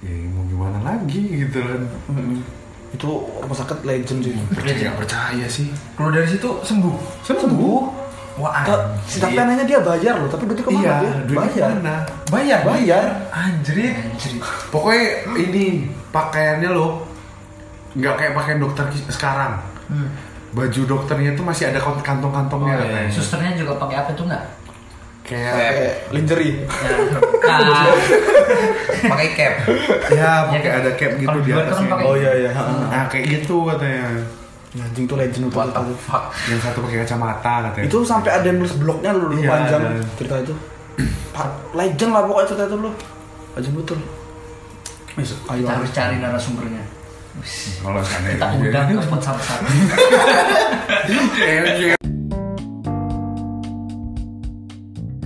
ya 0.01 0.13
mau 0.29 0.43
gimana 0.45 0.79
lagi 0.81 1.23
gitu 1.41 1.59
kan 1.61 1.83
Mm-mm. 2.09 2.43
Itu 2.91 3.11
rumah 3.37 3.53
sakit 3.53 3.83
legend 3.83 4.23
sih. 4.23 4.35
percaya 4.49 4.95
percaya 4.95 5.47
sih 5.47 5.67
Keluar 5.95 6.15
dari 6.15 6.27
situ 6.27 6.47
sembuh. 6.63 6.95
Sembuh. 7.23 7.79
Wah. 8.35 8.67
Tapi 9.01 9.35
anehnya 9.37 9.63
dia 9.63 9.79
bayar 9.79 10.15
loh, 10.17 10.27
tapi 10.27 10.43
duitnya 10.45 10.65
ke 10.65 10.73
mana 10.73 10.83
iya 10.83 10.95
dia? 10.99 11.13
duitnya 11.25 11.47
bayar. 11.47 11.69
mana 11.73 11.95
Bayar, 12.27 12.61
Bayar. 12.63 13.07
Anjir. 13.31 13.77
pokoknya 14.69 15.07
ini 15.37 15.65
pakaiannya 16.09 16.67
loh 16.69 17.07
nggak 17.95 18.15
kayak 18.17 18.33
pakaian 18.33 18.59
dokter 18.59 18.83
sekarang 19.07 19.55
baju 20.51 20.81
dokternya 20.85 21.31
tuh 21.33 21.43
masih 21.43 21.69
ada 21.69 21.79
kant- 21.79 22.03
kantong-kantongnya 22.03 22.75
Oh, 22.75 22.79
iya. 22.81 22.87
katanya. 22.89 23.11
Susternya 23.13 23.51
juga 23.55 23.73
pakai 23.77 23.97
apa 23.97 24.11
tuh 24.13 24.27
nggak? 24.27 24.45
kayak 25.25 25.53
Kayak 25.53 25.75
lingerie. 26.11 26.55
Ya, 26.67 26.95
nah, 27.41 27.87
Pakai 29.11 29.29
cap. 29.33 29.55
ya 30.11 30.31
pakai 30.45 30.61
kayak- 30.61 30.79
ada 30.81 30.91
cap 30.93 31.13
gitu 31.17 31.39
di 31.39 31.51
kan 31.51 31.65
atasnya 31.65 31.95
Oh 31.99 32.15
iya 32.15 32.33
iya. 32.37 32.51
heeh. 32.51 32.83
nah 32.89 33.05
kayak 33.07 33.25
gitu 33.33 33.57
katanya 33.65 34.05
Ya, 34.05 34.11
Anjing 34.75 35.07
tuh 35.07 35.15
legend 35.15 35.47
itu. 35.47 35.55
What 35.55 35.71
the 35.71 35.81
itu. 35.87 35.95
fuck? 36.03 36.25
yang 36.51 36.59
satu 36.59 36.83
pakai 36.83 37.07
kacamata 37.07 37.53
katanya 37.71 37.87
Itu 37.87 37.99
sampai 38.03 38.31
ada 38.35 38.47
yang 38.51 38.59
nulis 38.59 38.75
blognya 38.75 39.11
lu 39.15 39.31
Iya, 39.31 39.47
panjang 39.47 39.83
ada. 39.87 40.03
cerita 40.19 40.35
itu. 40.43 40.55
Pak, 41.35 41.49
legend 41.79 42.11
lah 42.11 42.23
pokoknya 42.27 42.47
cerita 42.51 42.65
itu 42.67 42.77
lu. 42.83 42.91
Legend 43.55 43.75
betul. 43.79 43.99
Ayo. 45.15 45.63
kita 45.63 45.73
harus 45.79 45.91
cari 45.95 46.17
narasumbernya. 46.19 46.83
kalau 47.83 48.03
sana 48.03 48.31
Kita 48.35 48.47
undang 48.51 48.99
ke 48.99 49.03
spot 49.03 49.21
satu-satu. 49.23 49.63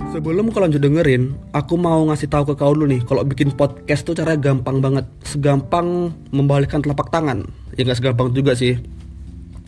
Sebelum 0.09 0.49
kau 0.49 0.61
lanjut 0.61 0.81
dengerin, 0.81 1.37
aku 1.53 1.77
mau 1.77 2.01
ngasih 2.09 2.29
tahu 2.29 2.49
ke 2.49 2.57
kau 2.57 2.73
dulu 2.73 2.89
nih, 2.89 3.01
kalau 3.05 3.21
bikin 3.21 3.53
podcast 3.53 4.05
tuh 4.05 4.17
caranya 4.17 4.41
gampang 4.41 4.81
banget, 4.81 5.05
segampang 5.21 6.09
membalikkan 6.33 6.81
telapak 6.81 7.13
tangan. 7.13 7.45
Ya 7.77 7.85
nggak 7.85 7.97
segampang 7.97 8.33
juga 8.33 8.57
sih. 8.57 8.77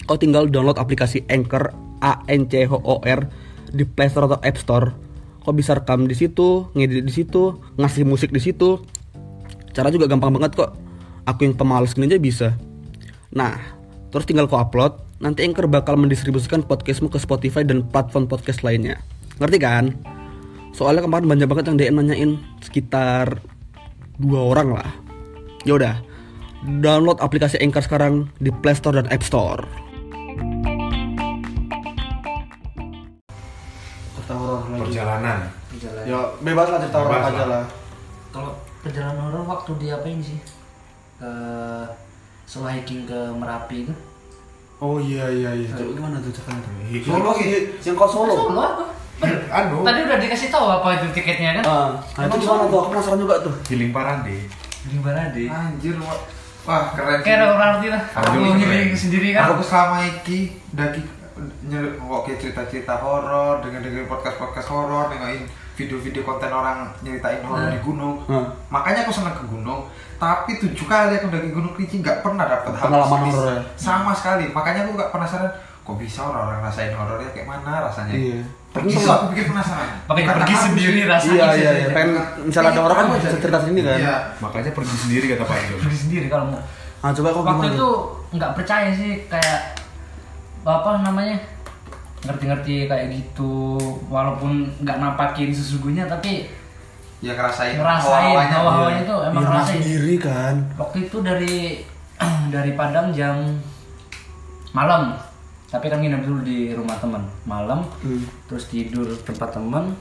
Kau 0.09 0.17
tinggal 0.17 0.49
download 0.49 0.81
aplikasi 0.81 1.25
Anchor 1.29 1.71
A 2.01 2.21
N 2.27 2.49
C 2.49 2.65
H 2.65 2.73
O 2.73 2.99
R 3.05 3.29
di 3.71 3.87
Play 3.87 4.09
Store 4.11 4.27
atau 4.27 4.39
App 4.41 4.57
Store. 4.57 4.87
Kau 5.41 5.53
bisa 5.55 5.73
rekam 5.73 6.05
di 6.05 6.13
situ, 6.13 6.69
ngedit 6.77 7.05
di 7.05 7.13
situ, 7.13 7.57
ngasih 7.77 8.05
musik 8.05 8.29
di 8.29 8.41
situ. 8.41 8.81
Cara 9.71 9.89
juga 9.89 10.05
gampang 10.05 10.35
banget 10.35 10.53
kok. 10.53 10.77
Aku 11.25 11.45
yang 11.45 11.55
pemalas 11.57 11.97
aja 11.97 12.17
bisa. 12.21 12.57
Nah, 13.31 13.57
terus 14.11 14.27
tinggal 14.27 14.45
kau 14.45 14.59
upload, 14.59 14.99
nanti 15.23 15.45
Anchor 15.47 15.65
bakal 15.65 15.95
mendistribusikan 15.95 16.61
podcastmu 16.65 17.07
ke 17.09 17.17
Spotify 17.17 17.63
dan 17.63 17.87
platform 17.87 18.27
podcast 18.27 18.61
lainnya. 18.61 18.99
Ngerti 19.39 19.57
kan? 19.57 19.95
Soalnya 20.75 21.05
kemarin 21.05 21.29
banyak 21.29 21.47
banget 21.47 21.65
yang 21.71 21.77
DM 21.77 21.95
nanyain 21.97 22.31
sekitar 22.61 23.39
dua 24.21 24.51
orang 24.51 24.77
lah. 24.77 24.89
Ya 25.65 25.77
udah, 25.77 25.95
download 26.81 27.17
aplikasi 27.21 27.57
Anchor 27.61 27.81
sekarang 27.85 28.29
di 28.37 28.53
Play 28.61 28.77
Store 28.77 28.97
dan 28.97 29.09
App 29.09 29.25
Store. 29.25 29.61
Perjalanan 34.91 35.39
Perjalanan. 35.71 36.03
Ya 36.03 36.19
bebas 36.43 36.67
lah 36.67 36.79
cerita 36.83 36.99
Bebas 36.99 37.23
aja 37.31 37.45
lah. 37.47 37.63
Kalau 38.35 38.51
perjalanan 38.83 39.23
horor 39.23 39.43
waktu 39.47 39.71
dia 39.79 39.95
apa 39.95 40.07
ini 40.07 40.19
sih? 40.19 40.39
Ke 41.15 41.31
solo 42.43 42.67
hiking 42.67 43.07
ke 43.07 43.19
Merapi 43.31 43.87
itu. 43.87 43.93
Oh 44.81 44.99
iya 44.99 45.31
iya 45.31 45.51
iya. 45.55 45.71
Itu 45.71 45.95
gimana 45.95 46.19
tuh 46.19 46.33
ceritanya 46.35 46.59
tuh? 46.59 46.71
Solo 47.07 47.31
Solo 47.31 47.31
sih, 47.39 47.47
yang 47.81 47.95
kau 47.95 48.09
solo. 48.09 48.33
Solo 48.35 48.59
apa? 48.59 48.83
anu 49.61 49.85
Tadi 49.85 49.99
udah 50.01 50.17
dikasih 50.17 50.49
tahu 50.49 50.65
apa 50.67 50.87
itu 50.97 51.07
tiketnya 51.13 51.61
kan? 51.61 51.63
Ah, 51.63 51.89
nah 52.17 52.25
itu 52.25 52.37
gimana 52.41 52.65
tuh? 52.67 52.79
Aku 52.81 52.89
penasaran 52.89 53.19
juga 53.21 53.35
tuh. 53.45 53.53
healing 53.69 53.93
parade 53.93 54.49
Di 54.81 54.97
Barade. 54.97 55.45
Anjir, 55.45 55.93
wah. 56.01 56.17
Wah, 56.65 56.89
keren. 56.97 57.21
sih. 57.21 57.29
Kayak 57.29 57.53
orang 57.53 57.61
arti 57.77 57.87
lah. 57.93 58.01
Aduh, 58.17 58.27
Aku 58.33 58.37
keren. 58.41 58.57
healing 58.57 58.89
sendiri 58.97 59.27
kan. 59.37 59.53
Aku 59.53 59.61
selama 59.61 59.97
iki 60.03 60.57
daki 60.73 61.01
oke 62.03 62.31
cerita-cerita 62.33 62.95
horor, 62.95 63.59
dengan 63.59 63.81
dengerin 63.81 64.05
podcast-podcast 64.05 64.67
horor, 64.67 65.09
nengokin 65.09 65.45
video-video 65.73 66.21
konten 66.21 66.49
orang 66.49 66.91
nyeritain 66.99 67.41
horor 67.41 67.65
Nah. 67.65 67.71
di 67.71 67.79
gunung. 67.79 68.21
Hmm. 68.23 68.45
Makanya 68.67 69.01
aku 69.01 69.11
seneng 69.11 69.33
ke 69.33 69.45
gunung. 69.45 69.87
Tapi 70.15 70.51
tujuh 70.55 70.85
kali 70.85 71.15
aku 71.15 71.27
daki 71.27 71.49
Gunung 71.49 71.73
Kerinci 71.73 71.97
nggak 71.97 72.21
pernah 72.21 72.45
dapet 72.45 72.69
hal 72.71 72.85
Pengalaman 72.85 73.19
mistis. 73.23 73.33
horor 73.35 73.49
ya? 73.51 73.61
Sama 73.73 74.11
sekali. 74.11 74.45
Makanya 74.47 74.85
aku 74.85 74.93
gak 74.95 75.09
penasaran 75.09 75.49
kok 75.81 75.97
bisa 75.97 76.21
orang-orang 76.21 76.61
rasain 76.61 76.93
horornya 76.93 77.29
kayak 77.31 77.47
mana 77.47 77.81
rasanya. 77.83 78.13
Iya. 78.13 78.45
Pergi 78.69 78.93
Tapi 78.93 79.01
tuh 79.01 79.09
aku 79.11 79.25
bikin 79.33 79.45
penasaran. 79.49 79.89
Pakai 80.05 80.21
Bukan 80.21 80.35
pergi 80.37 80.53
aku 80.53 80.63
sendiri 80.63 80.93
sih. 80.93 81.09
rasanya. 81.09 81.33
Iya 81.33 81.47
sih. 81.49 81.57
iya 81.57 81.71
iya. 81.73 81.87
Pengen 81.89 82.11
misalnya 82.43 82.69
ada 82.69 82.81
orang 82.83 82.95
kan 82.95 83.05
bisa 83.17 83.29
cerita 83.33 83.59
sendiri 83.59 83.81
kan. 83.81 83.97
Iya. 83.97 84.15
makanya 84.37 84.71
pergi 84.71 84.95
sendiri 84.99 85.25
kata 85.27 85.43
Pak 85.43 85.57
Jo 85.57 85.75
Pergi 85.81 85.97
sendiri 85.99 86.25
kalau 86.27 86.45
mau. 86.47 86.61
Ah 87.01 87.09
coba 87.11 87.27
kau 87.27 87.41
Waktu 87.41 87.49
gimana? 87.57 87.73
itu 87.73 87.89
nggak 88.31 88.51
percaya 88.53 88.89
sih 88.93 89.11
kayak 89.25 89.59
apa 90.63 91.01
namanya 91.01 91.37
ngerti-ngerti 92.21 92.85
kayak 92.85 93.07
gitu 93.09 93.77
walaupun 94.07 94.51
nggak 94.77 94.97
nampakin 94.97 95.49
sesungguhnya 95.49 96.05
tapi 96.05 96.45
Ya 97.21 97.33
ngerasain 97.33 97.77
ngerasain 97.77 98.49
hawa-hawanya. 98.49 98.99
itu 98.99 99.15
emang 99.23 99.33
Iya, 99.37 99.49
ngerasain 99.51 99.77
sendiri 99.79 100.15
kan. 100.17 100.55
waktu 100.75 100.97
itu 101.03 101.17
dari 101.19 101.55
dari 102.53 102.71
Padang 102.73 103.09
jam 103.11 103.37
malam 104.71 105.13
tapi 105.67 105.87
kan 105.87 105.97
nginep 105.97 106.21
dulu 106.21 106.39
di 106.41 106.71
rumah 106.71 106.97
teman 106.97 107.23
malam 107.43 107.85
Hmm. 107.99 108.21
terus 108.45 108.65
tidur 108.67 109.05
tempat 109.19 109.49
teman 109.51 109.93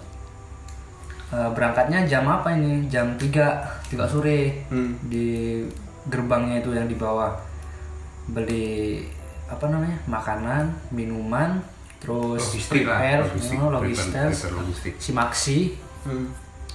Eh, 1.31 1.47
berangkatnya 1.49 2.03
jam 2.05 2.27
apa 2.27 2.51
ini 2.51 2.91
jam 2.91 3.15
3 3.15 3.55
3 3.87 4.03
sore 4.05 4.67
Hmm. 4.67 4.99
di 5.01 5.63
gerbangnya 6.05 6.59
itu 6.59 6.75
yang 6.75 6.85
di 6.85 6.97
bawah 6.97 7.31
beli 8.27 9.07
apa 9.51 9.67
namanya 9.67 9.99
makanan 10.07 10.65
minuman 10.89 11.59
terus 11.99 12.41
Logistik 12.49 12.87
lah, 12.87 12.97
prepare 12.97 13.21
logistik, 13.25 13.57
oh, 13.57 13.69
prepare- 13.69 13.77
logistik, 13.77 14.13
prepare 14.15 14.55
logistik. 14.57 14.95
si 14.97 15.11
Maxi. 15.13 15.59
Hmm. 16.01 16.27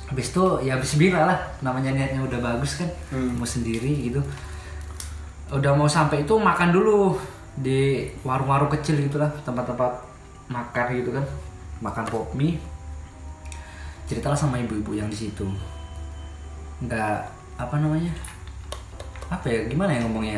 habis 0.05 0.29
itu 0.29 0.43
ya 0.61 0.77
habis 0.77 0.93
bira 0.95 1.25
lah 1.25 1.39
namanya 1.59 1.89
niatnya 1.89 2.21
udah 2.21 2.37
bagus 2.39 2.77
kan 2.77 2.85
Hmm. 3.09 3.33
mau 3.33 3.47
sendiri 3.47 3.89
gitu. 4.05 4.21
Udah 5.47 5.73
mau 5.73 5.87
sampai 5.87 6.21
itu 6.21 6.35
makan 6.35 6.69
dulu 6.69 7.17
di 7.55 8.05
warung-warung 8.21 8.69
kecil 8.69 8.99
gitulah 8.99 9.31
tempat-tempat 9.41 9.91
makan 10.45 10.85
gitu 10.93 11.09
kan. 11.09 11.25
Makan 11.81 12.05
pop 12.05 12.29
mie. 12.33 12.61
Ceritalah 14.05 14.37
sama 14.37 14.57
ibu-ibu 14.57 14.93
yang 14.93 15.07
di 15.07 15.17
situ. 15.17 15.49
Nggak 16.77 17.25
apa 17.55 17.75
namanya 17.75 18.11
apa 19.25 19.47
ya 19.47 19.65
gimana 19.65 19.89
ya 19.89 20.05
ngomongnya 20.05 20.37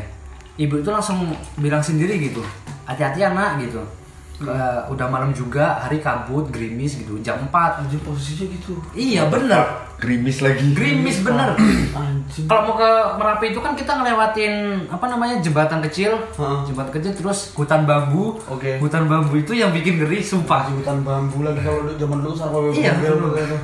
ibu 0.57 0.75
itu 0.75 0.89
langsung 0.89 1.29
bilang 1.55 1.79
sendiri 1.79 2.17
gitu 2.19 2.41
hati-hati 2.83 3.23
anak 3.23 3.61
gitu 3.61 3.79
Eh, 4.37 4.45
udah 4.85 5.09
malam 5.09 5.33
juga 5.33 5.81
hari 5.81 5.97
kabut 5.97 6.53
gerimis 6.53 6.93
gitu 6.95 7.17
jam 7.25 7.41
4 7.41 7.49
Anjir 7.81 7.97
posisinya 7.97 8.45
gitu. 8.47 8.77
iya 8.93 9.25
bener 9.25 9.65
Gerimis 9.97 10.45
lagi. 10.45 10.77
gerimis 10.77 11.25
bener 11.25 11.57
kalau 12.45 12.61
mau 12.63 12.77
ke 12.77 12.85
Merapi 13.17 13.49
itu 13.49 13.57
kan 13.57 13.73
kita 13.73 13.97
ngelewatin 13.97 14.53
apa 14.85 15.05
namanya 15.07 15.41
jembatan 15.41 15.81
kecil 15.81 16.21
Heeh. 16.37 16.59
jembatan 16.63 16.93
kecil 16.93 17.17
terus 17.17 17.49
hutan 17.51 17.81
bambu 17.83 18.37
Oke. 18.45 18.77
hutan 18.77 19.09
bambu 19.09 19.33
itu 19.35 19.53
yang 19.53 19.73
bikin 19.73 19.97
ngeri 19.97 20.21
sumpah 20.21 20.69
Hutan 20.69 21.01
bambu 21.01 21.41
lagi 21.41 21.57
kalau 21.57 21.81
dulu- 21.83 21.97
zaman 21.97 22.17
dulu 22.21 22.35
sama 22.35 22.57
Iya, 22.69 22.93
bebel 22.93 23.13
dulu. 23.17 23.27
gitu. 23.35 23.57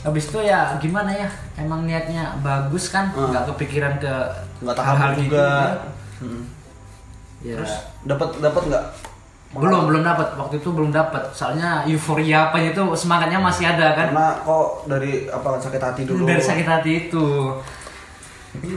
Habis 0.00 0.24
itu 0.28 0.38
ya 0.40 0.74
gimana 0.78 1.10
ya? 1.12 1.28
Emang 1.56 1.84
niatnya 1.84 2.36
bagus 2.40 2.88
kan? 2.88 3.12
Nggak 3.12 3.44
kepikiran 3.54 4.00
ke 4.00 4.14
Nggak 4.60 4.76
hal-hal 4.76 5.10
gitu 5.14 5.22
juga. 5.28 5.46
ya. 5.46 5.70
Ya, 7.40 7.54
Terus 7.56 7.72
dapat 8.04 8.28
dapat 8.38 8.62
nggak? 8.68 8.84
belum 9.50 9.90
belum 9.90 10.06
dapat 10.06 10.38
waktu 10.38 10.62
itu 10.62 10.70
belum 10.70 10.94
dapat 10.94 11.26
soalnya 11.34 11.82
euforia 11.82 12.54
apa 12.54 12.62
itu 12.62 12.78
semangatnya 12.94 13.42
masih 13.42 13.66
ada 13.66 13.98
kan? 13.98 14.14
Karena 14.14 14.38
kok 14.40 14.86
dari 14.86 15.26
apa 15.26 15.58
sakit 15.58 15.82
hati 15.82 16.02
dulu. 16.06 16.22
dari 16.22 16.38
sakit 16.38 16.66
hati 16.68 16.90
itu. 17.08 17.26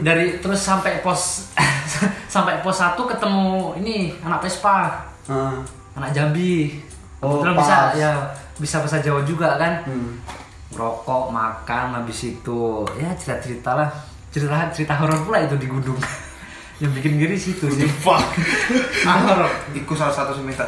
Dari 0.01 0.41
terus 0.41 0.57
sampai 0.57 1.05
pos 1.05 1.53
sampai 2.33 2.65
pos 2.65 2.73
satu 2.73 3.05
ketemu 3.05 3.77
ini 3.77 4.17
anak 4.21 4.41
Vespa. 4.41 5.05
Heeh. 5.29 5.55
anak 5.93 6.09
Jambi. 6.09 6.81
Oh, 7.21 7.37
kebetulan 7.37 7.55
bisa 7.61 7.77
ya 7.93 8.11
bisa 8.57 8.75
bahasa 8.81 8.97
Jawa 8.97 9.21
juga 9.23 9.61
kan? 9.61 9.85
Hmm. 9.85 10.17
Rokok 10.73 11.29
makan 11.29 11.95
habis 11.95 12.19
itu 12.25 12.61
ya 12.95 13.13
cerita 13.13 13.37
cerita 13.39 13.71
lah 13.73 13.89
cerita 14.29 14.57
cerita 14.69 14.93
horor 14.95 15.19
pula 15.21 15.39
itu 15.39 15.55
di 15.55 15.65
gunung 15.65 15.97
yang 16.81 16.91
bikin 16.91 17.15
ngiri 17.15 17.37
situ 17.37 17.69
sih 17.69 17.85
Fuck. 17.87 18.21
horor 19.07 19.49
Iku 19.71 19.93
salah 19.93 20.11
satu 20.11 20.33
yang 20.35 20.49
minta 20.49 20.65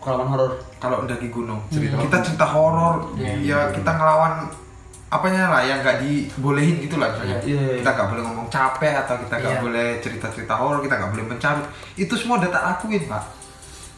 Pengalaman 0.00 0.32
horor. 0.32 0.50
kalau 0.80 1.04
mendaki 1.04 1.28
gunung. 1.28 1.60
Kita 1.68 2.24
cerita 2.24 2.48
horor, 2.48 3.12
Iya. 3.20 3.36
ya 3.44 3.58
kita 3.68 3.92
ngelawan 3.92 4.48
apanya 5.12 5.52
lah 5.52 5.60
yang 5.60 5.84
nggak 5.84 6.00
dibolehin 6.00 6.80
gitu 6.80 6.96
lah 6.96 7.12
misalnya. 7.12 7.36
Iya, 7.44 7.60
iya. 7.60 7.76
Kita 7.84 7.90
nggak 7.92 8.08
boleh 8.08 8.22
ngomong 8.24 8.48
capek 8.48 8.94
atau 8.96 9.20
kita 9.20 9.34
nggak 9.36 9.54
Iya. 9.54 9.60
boleh 9.60 9.86
cerita-cerita 10.00 10.54
horor, 10.56 10.80
kita 10.80 10.96
nggak 10.96 11.12
boleh 11.12 11.26
mencarut. 11.28 11.66
Itu 11.94 12.16
semua 12.16 12.40
udah 12.40 12.48
tak 12.48 12.62
lakuin 12.64 13.04
pak. 13.04 13.24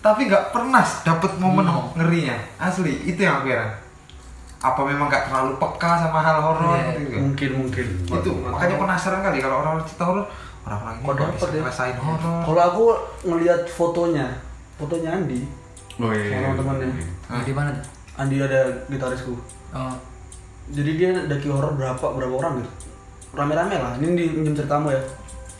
Tapi 0.02 0.20
nggak 0.26 0.44
pernah 0.50 0.82
dapet 0.82 1.32
momen 1.38 1.66
Hmm. 1.70 1.94
ngerinya. 1.94 2.34
Asli, 2.58 2.98
itu 3.06 3.22
yang 3.22 3.38
aku 3.38 3.54
heran. 3.54 3.70
Apa 4.62 4.80
memang 4.86 5.10
nggak 5.10 5.26
terlalu 5.26 5.58
peka 5.58 5.92
sama 5.98 6.18
hal 6.18 6.38
horor 6.38 6.70
Iya. 6.72 6.94
gitu 6.94 7.10
kan? 7.10 7.20
Mungkin 7.26 7.50
mungkin. 7.58 7.86
itu 8.06 8.30
makanya 8.40 8.76
penasaran 8.78 9.20
kali 9.20 9.38
kalau 9.38 9.56
orang 9.60 9.82
cerita 9.82 10.04
horor 10.06 10.24
orang-orang 10.62 10.94
ini 10.94 11.06
dapet 11.10 11.34
bisa 11.34 11.46
ya? 11.50 11.60
ngerasain 11.60 11.96
horor 11.98 12.36
Kalau 12.46 12.62
aku 12.62 12.84
ngelihat 13.26 13.60
fotonya, 13.66 14.26
fotonya 14.78 15.10
Andi, 15.12 15.42
Oh 15.98 16.08
iya. 16.08 16.40
Sama 16.40 16.56
temannya. 16.56 16.88
Nah, 17.28 17.42
di 17.42 17.52
mana? 17.52 17.70
Andi 18.14 18.36
ada 18.38 18.60
gitarisku. 18.86 19.34
oh 19.72 19.94
Jadi 20.70 20.90
dia 20.94 21.10
daki 21.26 21.50
horor 21.50 21.74
berapa 21.74 22.00
berapa 22.00 22.32
orang 22.32 22.62
gitu? 22.62 22.70
Rame-rame 23.34 23.76
lah. 23.76 23.92
Ini 23.98 24.06
di 24.14 24.24
minjem 24.30 24.54
ceritamu 24.54 24.88
ya. 24.88 25.02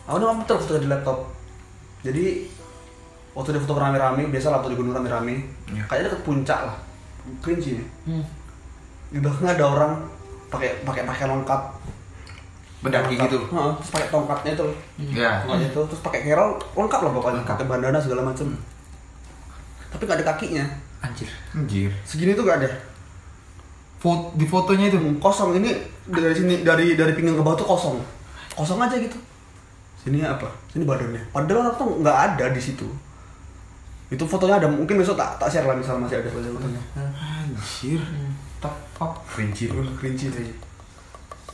Aku 0.07 0.17
udah 0.17 0.27
ngomong 0.31 0.47
terus 0.47 0.65
di 0.73 0.87
laptop. 0.87 1.27
Jadi 2.01 2.47
waktu 3.33 3.49
dia 3.51 3.61
foto 3.61 3.75
rame-rame, 3.75 4.31
biasa 4.31 4.47
lah 4.47 4.57
waktu 4.59 4.73
di 4.73 4.79
gunung 4.79 4.95
rame-rame. 4.95 5.43
Iya. 5.69 5.83
Kayaknya 5.85 6.07
deket 6.07 6.21
puncak 6.23 6.59
lah. 6.65 6.77
Kerinci 7.43 7.69
nih. 7.77 7.87
hmm. 8.07 8.25
Di 9.13 9.21
belakang 9.21 9.45
ada 9.45 9.63
orang 9.63 9.91
pakai 10.49 10.81
pakai 10.81 11.05
pakai 11.05 11.25
lengkap. 11.29 11.61
Mendaki 12.83 13.15
gitu? 13.15 13.39
Heeh, 13.47 13.71
terus 13.79 13.89
pakai 13.95 14.07
tongkatnya 14.11 14.51
itu. 14.57 14.65
ya 15.15 15.39
Tongkatnya 15.39 15.67
itu 15.71 15.81
terus 15.87 16.01
pakai 16.03 16.19
kerol 16.25 16.57
lengkap 16.75 16.99
lah 16.99 17.11
pokoknya. 17.13 17.39
Lengkap. 17.45 17.55
Pakai 17.55 17.67
bandana 17.69 17.99
segala 18.01 18.21
macem. 18.25 18.47
Tapi 19.93 20.03
gak 20.03 20.17
ada 20.19 20.25
kakinya. 20.33 20.65
anjir 21.03 21.27
anjir 21.51 21.91
Segini 22.07 22.31
tuh 22.33 22.47
gak 22.47 22.63
ada. 22.63 22.69
Fot- 23.99 24.35
di 24.35 24.43
fotonya 24.43 24.87
itu 24.87 24.99
Hmm, 24.99 25.15
kosong 25.19 25.55
ini 25.55 25.71
dari 26.07 26.35
sini 26.35 26.59
dari 26.63 26.95
dari 26.99 27.11
pinggang 27.15 27.39
ke 27.39 27.43
bawah 27.43 27.55
tuh 27.55 27.63
kosong 27.63 27.95
kosong 28.51 28.75
aja 28.75 28.99
gitu 28.99 29.15
sini 29.95 30.19
apa 30.19 30.43
sini 30.67 30.83
badannya 30.83 31.23
padahal 31.31 31.71
orang 31.71 31.75
tuh 31.79 31.87
nggak 32.03 32.17
ada 32.35 32.51
di 32.51 32.59
situ 32.59 32.83
itu 34.11 34.23
fotonya 34.27 34.59
ada 34.59 34.67
mungkin 34.67 34.99
besok 34.99 35.15
tak 35.15 35.39
tak 35.39 35.47
share 35.47 35.63
lah 35.63 35.79
misal 35.79 35.95
masih 36.03 36.19
ada 36.19 36.27
fotonya 36.27 36.83
anjir 36.99 38.03
tepat 38.63 39.11
Kerinci 39.27 39.67
tuh. 39.67 39.83
kerinci 39.99 40.31
tadi 40.31 40.51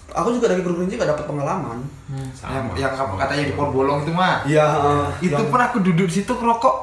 aku 0.10 0.34
juga 0.34 0.50
dari 0.50 0.62
gunung 0.62 0.82
kerinci 0.82 0.98
gak 0.98 1.10
dapat 1.14 1.26
pengalaman. 1.26 1.80
Hmm. 2.10 2.18
yang, 2.18 2.34
Sama, 2.34 2.74
yang 2.76 2.94
sama. 2.94 3.14
katanya 3.16 3.44
di 3.46 3.54
pohon 3.54 3.70
bolong 3.72 4.00
itu 4.02 4.12
mah 4.12 4.42
iya 4.44 4.66
itu 5.20 5.44
pun 5.44 5.60
aku 5.60 5.78
duduk 5.82 6.06
di 6.06 6.16
situ 6.16 6.32
ngerokok. 6.32 6.76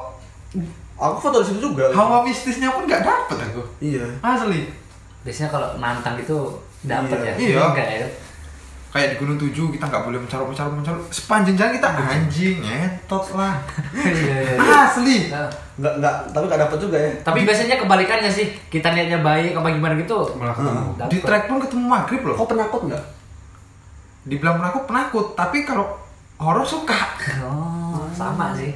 Aku 0.97 1.17
foto 1.19 1.43
di 1.43 1.47
situ 1.47 1.59
juga. 1.61 1.91
Hawa 1.91 2.23
mistisnya 2.23 2.71
pun 2.71 2.83
nggak 2.83 3.03
dapet 3.03 3.37
aku. 3.37 3.61
Iya. 3.77 4.01
Asli. 4.17 4.65
Biasanya 5.21 5.49
kalau 5.51 5.69
nantang 5.77 6.17
itu 6.17 6.37
dapat 6.81 7.19
Iya. 7.19 7.27
ya? 7.27 7.33
Iya. 7.37 7.59
enggak 7.67 7.87
ya 7.91 8.07
kayak 8.97 9.09
di 9.13 9.17
Gunung 9.21 9.37
Tujuh 9.37 9.69
kita 9.69 9.85
nggak 9.85 10.03
boleh 10.09 10.17
mencarut 10.17 10.49
mencarut. 10.49 10.73
Mencarut 10.73 11.03
sepanjang 11.13 11.53
jalan 11.53 11.71
kita 11.77 11.89
anjing 11.93 12.57
ngetot 12.65 13.25
lah. 13.37 13.53
Iya 13.93 14.37
iya 14.57 14.77
asli. 14.89 15.17
Nah, 15.29 15.45
nggak 15.77 15.93
nggak 16.01 16.15
tapi 16.33 16.45
nggak 16.49 16.61
dapat 16.65 16.77
juga 16.81 16.97
ya. 16.97 17.11
Tapi 17.21 17.39
biasanya 17.45 17.75
kebalikannya 17.77 18.31
sih 18.33 18.49
kita 18.73 18.89
niatnya 18.97 19.21
baik 19.21 19.53
apa 19.53 19.67
gimana 19.69 19.93
gitu 20.01 20.17
Malah 20.33 20.57
ketemu. 20.57 20.81
dapet. 20.97 21.09
di 21.13 21.17
trek 21.21 21.43
pun 21.45 21.57
ketemu 21.61 21.85
maghrib 21.85 22.21
loh. 22.25 22.35
Kau 22.35 22.49
penakut 22.49 22.81
nggak? 22.89 23.03
Dibilang 24.25 24.57
penakut 24.57 24.83
penakut. 24.89 25.25
Tapi 25.37 25.57
kalau 25.61 25.85
horor 26.41 26.65
suka. 26.65 26.97
Oh 27.45 28.09
sama 28.17 28.57
sih. 28.57 28.73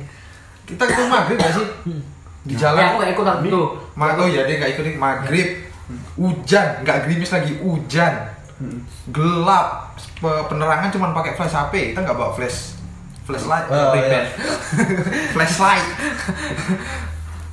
Kita 0.69 0.86
ketemu 0.86 1.10
maghrib 1.10 1.41
gak 1.41 1.51
sih? 1.57 1.67
Di 2.45 2.53
ya 2.55 2.69
jalan 2.69 2.81
aku 2.86 2.95
gak 3.01 3.12
ikut 3.17 3.25
waktu 3.25 3.45
itu. 3.49 3.63
Ma 3.97 4.05
oh 4.13 4.29
ya 4.29 4.45
dia 4.45 4.55
nggak 4.62 4.71
ikutin 4.77 4.95
maghrib. 5.01 5.49
Hujan 6.15 6.86
nggak 6.86 6.97
gerimis 7.03 7.34
lagi 7.34 7.51
hujan 7.60 8.13
gelap. 9.08 9.93
Pe- 10.17 10.45
penerangan 10.45 10.89
cuma 10.89 11.12
pakai 11.12 11.34
flash 11.34 11.52
HP 11.52 11.74
kita 11.91 12.00
nggak 12.00 12.13
bawa 12.13 12.32
flash 12.32 12.78
flashlight 13.21 13.65
Oh, 13.67 13.93
iya. 13.93 14.28
flashlight 15.34 15.86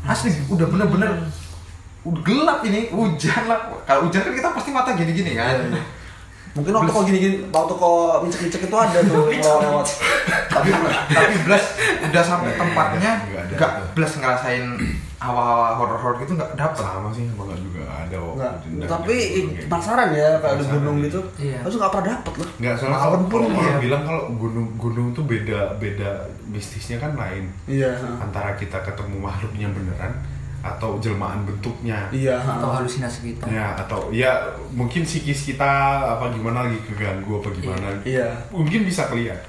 asli 0.05 0.33
udah 0.49 0.67
bener-bener 0.67 1.11
udah 2.01 2.23
gelap 2.23 2.59
ini 2.63 2.89
hujan 2.89 3.43
lah. 3.45 3.69
Kalau 3.85 4.07
hujan 4.07 4.23
kan 4.23 4.33
kita 4.33 4.49
pasti 4.51 4.71
mata 4.71 4.91
gini-gini 4.93 5.33
kan. 5.33 5.61
Iya, 5.61 5.69
iya. 5.71 5.83
mungkin 6.57 6.73
waktu 6.73 6.91
kau 6.91 7.05
gini 7.05 7.19
gini 7.21 7.37
waktu 7.49 7.75
kau 7.77 7.97
micek 8.19 8.41
micek 8.43 8.63
itu 8.65 8.75
ada 8.75 8.99
tuh 8.99 9.29
lewat. 9.31 9.87
Tapi 10.49 10.69
tapi 11.07 11.35
Blas 11.45 11.65
udah 12.03 12.23
sampai 12.25 12.53
tempatnya 12.53 13.13
Nggak 13.23 13.43
ada. 13.45 13.55
nggak 13.55 13.73
Blas 13.93 14.13
ngerasain 14.17 14.65
hawa-hawa 15.19 15.75
horor-horor 15.75 16.15
gitu 16.23 16.39
nggak 16.39 16.55
dapet. 16.55 16.79
Sama 16.79 17.11
sih, 17.11 17.27
nggak 17.27 17.59
juga 17.59 17.83
ada 17.91 18.17
waktu 18.23 18.67
Nggak, 18.79 18.87
tapi 18.87 19.17
gitu, 19.19 19.51
gitu. 19.51 19.67
penasaran 19.67 20.09
ya 20.15 20.29
kalau 20.39 20.55
di 20.55 20.67
gunung 20.71 20.97
iya. 20.99 21.07
gitu. 21.11 21.21
Iya. 21.43 21.59
terus 21.67 21.75
nggak 21.75 21.91
pernah 21.91 22.07
dapet 22.15 22.33
loh 22.39 22.49
Nggak, 22.63 22.75
soalnya 22.79 22.99
kalau 23.03 23.17
pun 23.19 23.27
kalau 23.29 23.47
orang 23.51 23.67
iya. 23.67 23.79
bilang 23.83 24.03
kalau 24.07 24.23
gunung 24.39 24.69
gunung 24.79 25.07
tuh 25.11 25.25
beda 25.27 25.61
beda 25.83 26.11
mistisnya 26.47 26.97
kan 27.03 27.13
lain. 27.19 27.45
Iya. 27.67 27.91
Antara 28.23 28.55
kita 28.55 28.79
ketemu 28.87 29.17
makhluknya 29.19 29.69
beneran 29.75 30.13
atau 30.63 30.99
jelmaan 31.03 31.43
bentuknya. 31.43 31.99
Iya. 32.15 32.39
Atau 32.39 32.71
halusinasi 32.71 33.19
kita. 33.35 33.45
Ya 33.51 33.75
atau 33.75 34.15
ya 34.15 34.55
mungkin 34.71 35.03
psikis 35.03 35.51
kita 35.51 35.71
apa 36.15 36.31
gimana 36.31 36.71
lagi 36.71 36.79
keganggu 36.87 37.43
apa 37.43 37.49
gimana. 37.59 37.91
Iya. 38.07 38.31
Mungkin 38.55 38.87
bisa 38.87 39.11
kelihatan. 39.11 39.43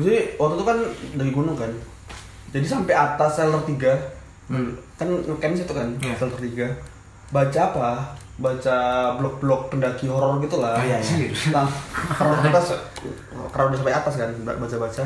Jadi 0.00 0.40
waktu 0.40 0.54
itu 0.56 0.64
kan 0.64 0.78
dari 1.20 1.30
gunung 1.30 1.56
kan. 1.60 1.70
Jadi 2.56 2.66
sampai 2.66 2.94
atas 2.94 3.36
shelter 3.36 3.62
3 3.66 4.23
kan 4.94 5.06
ngecamp 5.08 5.54
situ 5.54 5.72
kan 5.72 5.88
Iya. 5.98 6.14
shelter 6.14 6.38
3 6.38 6.68
baca 7.30 7.60
apa? 7.64 7.88
Baca 8.34 8.76
blog-blog 9.14 9.70
pendaki 9.70 10.04
horor 10.04 10.36
gitu 10.38 10.58
lah 10.58 10.74
Oh, 10.74 10.82
iya, 10.82 10.98
iya. 10.98 11.30
nah 11.50 11.64
karena 12.10 12.50
atas 12.50 12.74
karena 13.48 13.64
udah 13.70 13.78
sampai 13.78 13.94
atas 13.94 14.14
kan 14.16 14.30
baca-baca. 14.42 15.04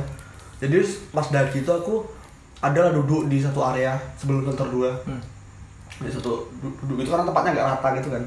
Jadi 0.59 0.77
pas 1.09 1.27
daki 1.29 1.61
itu 1.61 1.70
aku 1.70 2.03
adalah 2.59 2.90
duduk 2.90 3.29
di 3.29 3.38
satu 3.38 3.62
area 3.62 3.94
sebelum 4.14 4.42
shelter 4.42 4.66
2 4.66 4.90
Hmm. 5.05 5.22
di 5.98 6.09
satu 6.09 6.48
du- 6.59 6.74
duduk 6.83 6.98
itu 7.01 7.11
karena 7.11 7.22
tempatnya 7.24 7.53
agak 7.55 7.66
rata 7.72 7.88
gitu 7.96 8.09
kan. 8.11 8.24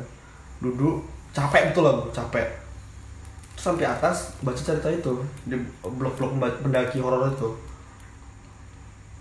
Duduk 0.59 0.95
capek 1.31 1.61
betul 1.67 1.83
lah 1.83 1.93
Bu, 1.93 2.07
capek. 2.09 2.47
Terus 3.51 3.65
sampai 3.65 3.85
atas 3.85 4.15
baca 4.39 4.57
cerita 4.57 4.87
itu 4.87 5.11
di 5.43 5.57
blog-blog 5.81 6.31
pendaki 6.61 6.97
horor 6.97 7.27
itu. 7.27 7.49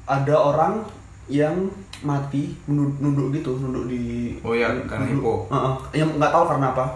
Ada 0.04 0.34
orang 0.34 0.84
yang 1.30 1.54
mati 2.02 2.50
nunduk, 2.66 2.98
nunduk 2.98 3.26
gitu 3.38 3.54
nunduk 3.62 3.86
di 3.86 4.34
Oh 4.42 4.50
iya, 4.50 4.66
karena 4.84 5.06
nunduk. 5.06 5.22
hipo. 5.22 5.34
Heeh. 5.46 5.74
yang 6.02 6.10
nggak 6.18 6.32
tahu 6.34 6.44
karena 6.50 6.66
apa. 6.74 6.86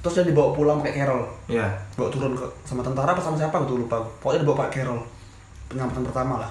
Terus 0.00 0.14
dia 0.16 0.32
dibawa 0.32 0.54
pulang 0.54 0.78
pakai 0.80 1.02
Carol. 1.02 1.22
Ya 1.50 1.66
bawa 1.98 2.08
turun 2.08 2.32
ke 2.32 2.46
sama 2.64 2.80
tentara 2.80 3.12
apa 3.12 3.20
sama 3.20 3.36
siapa 3.36 3.66
gitu 3.66 3.82
lupa. 3.82 4.00
Pokoknya 4.22 4.46
dibawa 4.46 4.64
pakai 4.64 4.86
Carol. 4.86 5.00
Penyelamatan 5.68 6.06
pertama 6.06 6.34
lah. 6.40 6.50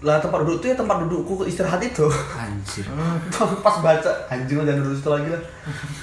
Lah 0.00 0.16
tempat 0.16 0.40
duduk 0.48 0.64
tuh 0.64 0.68
ya 0.72 0.76
tempat 0.80 0.96
dudukku 1.04 1.44
istirahat 1.44 1.78
itu. 1.84 2.08
Anjir. 2.34 2.88
pas 3.64 3.76
baca. 3.84 4.10
Anjing 4.32 4.56
lo 4.56 4.64
jangan 4.64 4.80
duduk 4.80 4.96
situ 4.96 5.10
lagi 5.12 5.28
lah. 5.28 5.42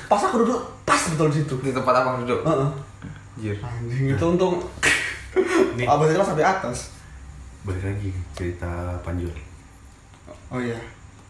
Pas 0.06 0.22
aku 0.22 0.46
duduk 0.46 0.60
pas 0.86 1.02
betul 1.02 1.28
di 1.34 1.42
situ. 1.42 1.56
Di 1.66 1.74
tempat 1.74 1.94
abang 1.98 2.22
duduk. 2.22 2.46
Heeh. 2.46 2.70
Anjir. 3.36 3.56
anjing 3.60 4.06
itu 4.14 4.26
untung. 4.30 4.62
Abang 5.84 6.08
itu 6.08 6.22
sampai 6.22 6.46
atas. 6.46 6.94
Balik 7.68 7.84
lagi 7.84 8.10
cerita 8.32 8.96
Panjul 9.04 9.47
oh 10.48 10.60
iya 10.60 10.80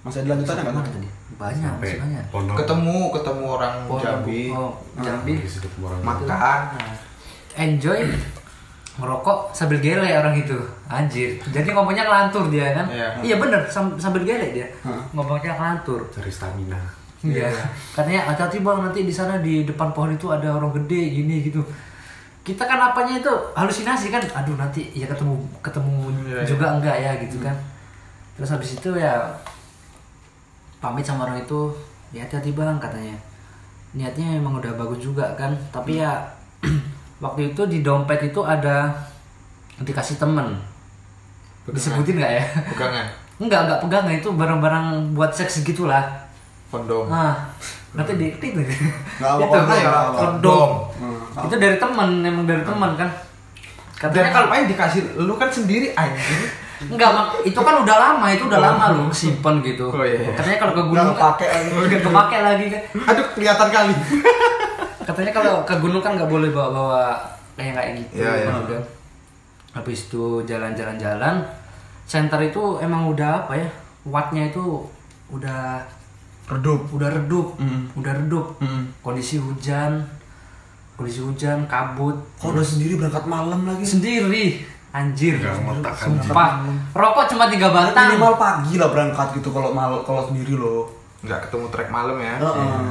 masih 0.02 0.22
ada 0.22 0.30
lanjutannya 0.34 0.64
kan 0.64 0.84
tadi? 0.86 1.10
Banyak, 1.36 1.68
sampai 1.68 1.84
masih 1.84 2.00
banyak. 2.00 2.24
Ponok 2.30 2.56
Ketemu 2.56 2.98
ketemu 3.12 3.46
orang 3.50 3.76
Oh, 3.86 4.00
Jambi. 4.00 4.42
Oh, 4.50 4.72
Jambi. 4.98 5.34
di 5.36 5.50
situ 5.50 5.68
orang 5.80 6.00
Makan. 6.00 6.60
Enjoy 7.54 8.00
ngerokok 8.98 9.54
sambil 9.54 9.78
gele 9.78 10.10
orang 10.10 10.34
itu 10.34 10.58
anjir 10.88 11.38
jadi 11.46 11.70
ngomongnya 11.70 12.02
ngelantur 12.02 12.50
dia 12.50 12.74
kan 12.74 12.90
Iya. 13.22 13.38
bener 13.38 13.62
sam- 13.68 13.94
sambil 13.96 14.26
gele 14.26 14.50
dia 14.52 14.66
Hah. 14.82 14.98
ngomongnya 15.12 15.54
ngelantur 15.54 16.02
cari 16.10 16.32
stamina 16.32 16.82
Iya. 17.20 17.50
Katanya 17.92 18.26
hati-hati 18.26 18.62
bang 18.62 18.78
nanti 18.80 19.02
di 19.02 19.10
sana 19.10 19.38
di 19.38 19.62
depan 19.64 19.90
pohon 19.90 20.14
itu 20.14 20.30
ada 20.30 20.54
orang 20.54 20.70
gede 20.72 21.18
gini 21.18 21.42
gitu. 21.44 21.66
Kita 22.40 22.62
kan 22.64 22.78
apanya 22.80 23.18
itu 23.18 23.34
halusinasi 23.52 24.08
kan. 24.08 24.22
Aduh 24.36 24.54
nanti 24.54 24.94
ya 24.94 25.06
ketemu 25.06 25.34
ketemu 25.60 26.14
Iya, 26.24 26.46
juga 26.48 26.78
enggak 26.78 26.94
ya 26.96 27.12
gitu 27.20 27.38
kan. 27.40 27.58
Terus 28.38 28.54
habis 28.54 28.78
itu 28.78 28.90
ya 28.94 29.18
pamit 30.78 31.02
sama 31.02 31.26
orang 31.26 31.42
itu 31.42 31.74
ya 32.14 32.22
hati-hati 32.24 32.54
bang 32.54 32.78
katanya. 32.78 33.18
Niatnya 33.98 34.38
emang 34.38 34.62
udah 34.62 34.78
bagus 34.78 35.02
juga 35.02 35.34
kan. 35.34 35.58
Tapi 35.74 35.98
ya 35.98 36.22
waktu 37.24 37.52
itu 37.52 37.62
di 37.66 37.82
dompet 37.82 38.30
itu 38.30 38.46
ada 38.46 38.94
dikasih 39.82 40.22
temen. 40.22 40.54
Disebutin 41.66 42.22
nggak 42.22 42.34
ya? 42.38 42.44
Pegangan. 42.74 43.08
Enggak, 43.38 43.70
enggak 43.70 43.80
pegangan 43.86 44.14
itu 44.18 44.30
barang-barang 44.34 44.86
buat 45.14 45.30
seks 45.30 45.62
gitulah. 45.62 46.02
Kondom. 46.74 47.06
Nah, 47.06 47.54
nanti 47.94 48.18
di 48.18 48.34
itu. 48.34 48.50
Nggak 49.22 49.30
apa 49.30 49.46
Itu, 49.46 49.54
kondom, 49.54 49.78
ya, 49.78 49.92
kondom. 50.18 50.70
Hmm. 50.98 51.46
Itu 51.46 51.56
dari 51.62 51.78
teman, 51.78 52.10
emang 52.26 52.50
dari 52.50 52.66
teman 52.66 52.98
kan. 52.98 53.10
Dan 54.02 54.10
Katanya 54.10 54.30
kalau 54.34 54.50
dikasih 54.66 55.02
lu 55.22 55.38
kan 55.38 55.54
sendiri 55.54 55.94
anjir. 55.94 56.50
Enggak, 56.78 57.10
Mak, 57.10 57.28
itu 57.42 57.60
kan 57.60 57.76
udah 57.82 57.98
lama, 57.98 58.26
itu 58.30 58.44
udah 58.46 58.60
lama 58.62 58.86
lu 58.94 59.06
simpen 59.10 59.66
gitu. 59.66 59.90
Oh, 59.90 60.06
iya. 60.06 60.34
Katanya 60.38 60.58
kalau 60.62 60.74
ke 60.74 60.82
Nggak 60.82 60.90
gunung 60.94 61.10
kepake 61.18 61.46
lagi. 61.50 61.70
Udah 61.88 62.00
kepake 62.06 62.38
lagi 62.46 62.66
kan. 62.70 62.82
Aduh 63.10 63.26
kelihatan 63.34 63.68
kali. 63.74 63.94
Katanya 65.08 65.32
kalau 65.34 65.54
ke 65.66 65.76
gunung 65.82 66.02
kan 66.04 66.12
nggak 66.14 66.30
boleh 66.30 66.50
bawa-bawa 66.54 67.18
kayak 67.58 67.74
kayak 67.74 67.92
gitu. 68.04 68.14
Iya, 68.22 68.32
iya. 68.38 68.48
kan. 68.54 68.84
Habis 69.78 70.10
itu 70.10 70.42
jalan-jalan-jalan, 70.46 71.36
center 72.06 72.40
itu 72.42 72.78
emang 72.82 73.10
udah 73.10 73.46
apa 73.46 73.54
ya? 73.58 73.70
Wattnya 74.06 74.50
itu 74.50 74.86
udah 75.28 75.82
redup 76.48 76.88
udah 76.96 77.10
redup, 77.12 77.48
Mm. 77.60 77.92
udah 78.00 78.14
redup. 78.24 78.48
Mm. 78.64 78.84
Kondisi 79.04 79.36
hujan, 79.36 80.00
kondisi 80.96 81.20
hujan, 81.20 81.68
kabut, 81.68 82.16
kok 82.40 82.56
udah 82.56 82.64
sendiri 82.64 82.96
berangkat 82.96 83.28
malam 83.28 83.68
lagi 83.68 83.84
sendiri, 83.84 84.64
anjir, 84.98 85.34
Nggak 85.38 85.56
ngotak, 85.60 85.94
anjir. 85.96 86.26
sumpah. 86.26 86.52
Rokok 86.92 87.26
cuma 87.30 87.46
tiga 87.48 87.68
batang. 87.70 88.08
minimal 88.10 88.34
pagi 88.36 88.74
lah 88.76 88.90
berangkat 88.90 89.28
gitu 89.34 89.50
kalau 89.50 89.70
mal 89.72 90.02
kalau 90.02 90.24
sendiri 90.24 90.54
loh 90.54 90.90
Nggak 91.20 91.46
ketemu 91.46 91.66
trek 91.70 91.90
malam 91.90 92.18
ya. 92.18 92.36
Heeh. 92.38 92.82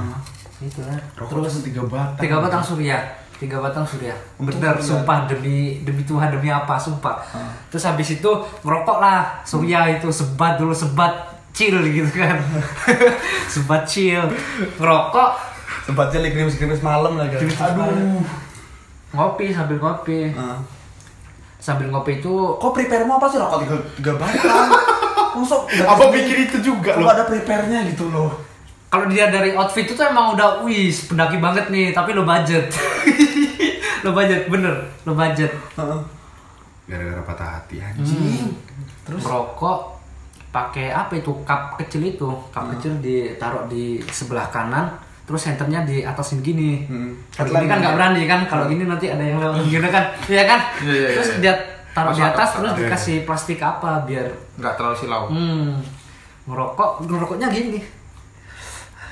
Itulah. 0.62 0.98
rokok 1.14 1.42
terus 1.42 1.62
tiga 1.62 1.82
batang 1.84 2.16
Tiga 2.16 2.36
batang 2.38 2.62
surya, 2.62 2.98
tiga 3.36 3.60
batang 3.60 3.84
surya. 3.84 4.16
Bener, 4.36 4.74
sumpah 4.78 5.26
demi 5.26 5.56
demi 5.82 6.02
Tuhan 6.02 6.30
demi 6.30 6.48
apa, 6.48 6.74
sumpah. 6.74 7.20
Terus 7.68 7.84
habis 7.84 8.08
itu 8.12 8.30
merokok 8.62 8.98
lah, 8.98 9.42
surya 9.42 9.84
itu 9.92 10.08
sebat 10.08 10.56
dulu 10.56 10.72
sebat 10.72 11.12
chill 11.52 11.76
gitu 11.86 12.08
kan, 12.10 12.36
sebat 13.52 13.84
chill, 13.84 14.24
ngerokok, 14.76 15.30
sempat 15.82 16.10
jeli 16.10 16.28
krimis 16.30 16.56
krimis 16.56 16.80
malam 16.80 17.16
lagi 17.16 17.36
aduh 17.38 18.20
ngopi 19.08 19.48
sambil 19.48 19.78
ngopi, 19.78 20.28
Heeh. 20.28 20.58
Sambil 21.56 21.88
ngopi 21.88 22.18
itu 22.18 22.32
kok 22.56 22.72
prepare 22.72 23.04
mau 23.04 23.16
apa 23.16 23.26
sih? 23.26 23.38
Rokok 23.38 23.58
tiga 23.64 23.76
tiga 23.96 24.12
batang 24.16 24.68
Masuk 25.36 25.68
Apa 25.68 26.08
pikir 26.08 26.48
itu 26.48 26.56
juga 26.64 26.96
loh? 26.96 27.12
ada 27.12 27.28
prepare-nya 27.28 27.84
gitu 27.92 28.08
loh? 28.08 28.32
Kalau 28.88 29.04
dia 29.04 29.28
dari 29.28 29.52
outfit 29.52 29.84
itu 29.84 29.92
tuh 29.92 30.08
emang 30.08 30.32
udah 30.32 30.64
wis 30.64 31.04
pendaki 31.04 31.36
banget 31.36 31.68
nih, 31.68 31.92
tapi 31.92 32.16
lo 32.16 32.24
budget, 32.24 32.72
lo 34.06 34.16
budget 34.16 34.48
bener, 34.48 34.72
lo 35.04 35.12
budget. 35.12 35.52
Gara-gara 36.86 37.20
patah 37.20 37.48
hati 37.60 37.82
anjing. 37.82 38.56
Terus? 39.04 39.20
Merokok 39.20 40.00
pakai 40.48 40.88
apa 40.88 41.12
itu? 41.18 41.34
Cup 41.44 41.76
kecil 41.76 42.16
itu, 42.16 42.30
cup 42.48 42.72
kecil 42.72 42.96
ditaruh 43.04 43.68
di 43.68 44.00
sebelah 44.08 44.48
kanan, 44.48 44.88
terus 45.26 45.42
senternya 45.42 45.82
di 45.82 46.00
atasin 46.00 46.38
gini. 46.38 46.86
Hmm. 46.86 47.18
Kalau 47.28 47.50
gini 47.52 47.66
kan 47.66 47.78
nggak 47.78 47.94
berani 47.94 48.22
kan, 48.24 48.40
kalau 48.46 48.64
gini 48.64 48.82
nanti 48.82 49.06
ada 49.06 49.20
yang 49.20 49.36
lewat 49.36 49.58
gini 49.60 49.88
kan, 49.88 50.04
iya 50.30 50.44
kan? 50.44 50.60
Iya, 50.80 50.94
iya, 50.94 51.08
terus 51.12 51.28
iya. 51.28 51.38
dia 51.40 51.54
taruh 51.90 52.10
di 52.10 52.22
atas, 52.22 52.48
terus 52.52 52.72
dikasih 52.74 53.16
plastik 53.22 53.58
apa 53.58 54.02
biar 54.02 54.30
Nggak 54.54 54.72
terlalu 54.74 54.96
silau. 54.96 55.26
hmm, 55.26 55.82
ngerokok, 56.44 56.90
ngerokoknya 57.02 57.48
gini. 57.48 57.80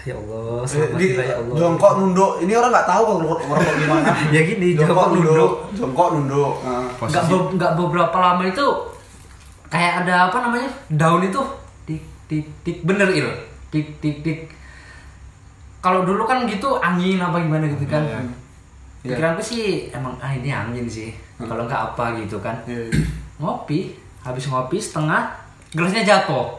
Ya 0.05 0.13
Allah, 0.15 0.61
Eh, 0.61 0.69
selamat 0.69 0.95
di 0.95 1.07
kita 1.09 1.23
ya 1.25 1.35
Allah. 1.35 1.57
jongkok 1.57 1.93
nunduk 1.97 2.33
ini 2.39 2.53
orang 2.53 2.71
nggak 2.71 2.87
tahu 2.87 3.03
kalau 3.03 3.19
ngerokok 3.19 3.47
ngerokok 3.49 3.75
gimana 3.75 4.11
Ya 4.37 4.41
gini, 4.45 4.69
jongkok 4.77 5.07
nunduk. 5.11 5.53
jongkok 5.73 6.09
nunduk 6.13 6.53
Heeh. 6.61 6.85
nggak 7.03 7.25
be- 7.25 7.51
nggak 7.55 7.73
beberapa 7.75 8.17
lama 8.19 8.43
itu 8.45 8.67
kayak 9.67 10.05
ada 10.05 10.29
apa 10.29 10.37
namanya 10.41 10.69
daun 10.87 11.25
itu 11.25 11.41
tik 11.83 12.05
tik 12.29 12.47
tik 12.61 12.77
bener 12.85 13.09
il 13.11 13.27
tik 13.67 13.97
tik 13.99 14.21
tik 14.21 14.39
kalau 15.85 16.01
dulu 16.01 16.25
kan 16.25 16.49
gitu 16.49 16.81
angin 16.81 17.21
apa 17.21 17.37
gimana 17.45 17.69
gitu 17.69 17.85
kan? 17.85 18.01
Iya. 18.01 18.25
pikiranku 19.05 19.45
sih 19.45 19.93
emang 19.93 20.17
ah 20.17 20.33
ini 20.33 20.49
angin 20.49 20.89
sih. 20.89 21.13
Kalau 21.37 21.69
nggak 21.69 21.93
apa 21.93 22.17
gitu 22.25 22.41
kan. 22.41 22.57
Iya, 22.65 22.89
iya. 22.89 23.05
ngopi. 23.45 23.93
Habis 24.25 24.49
ngopi 24.49 24.81
setengah 24.81 25.29
gelasnya 25.77 26.01
jatuh. 26.01 26.57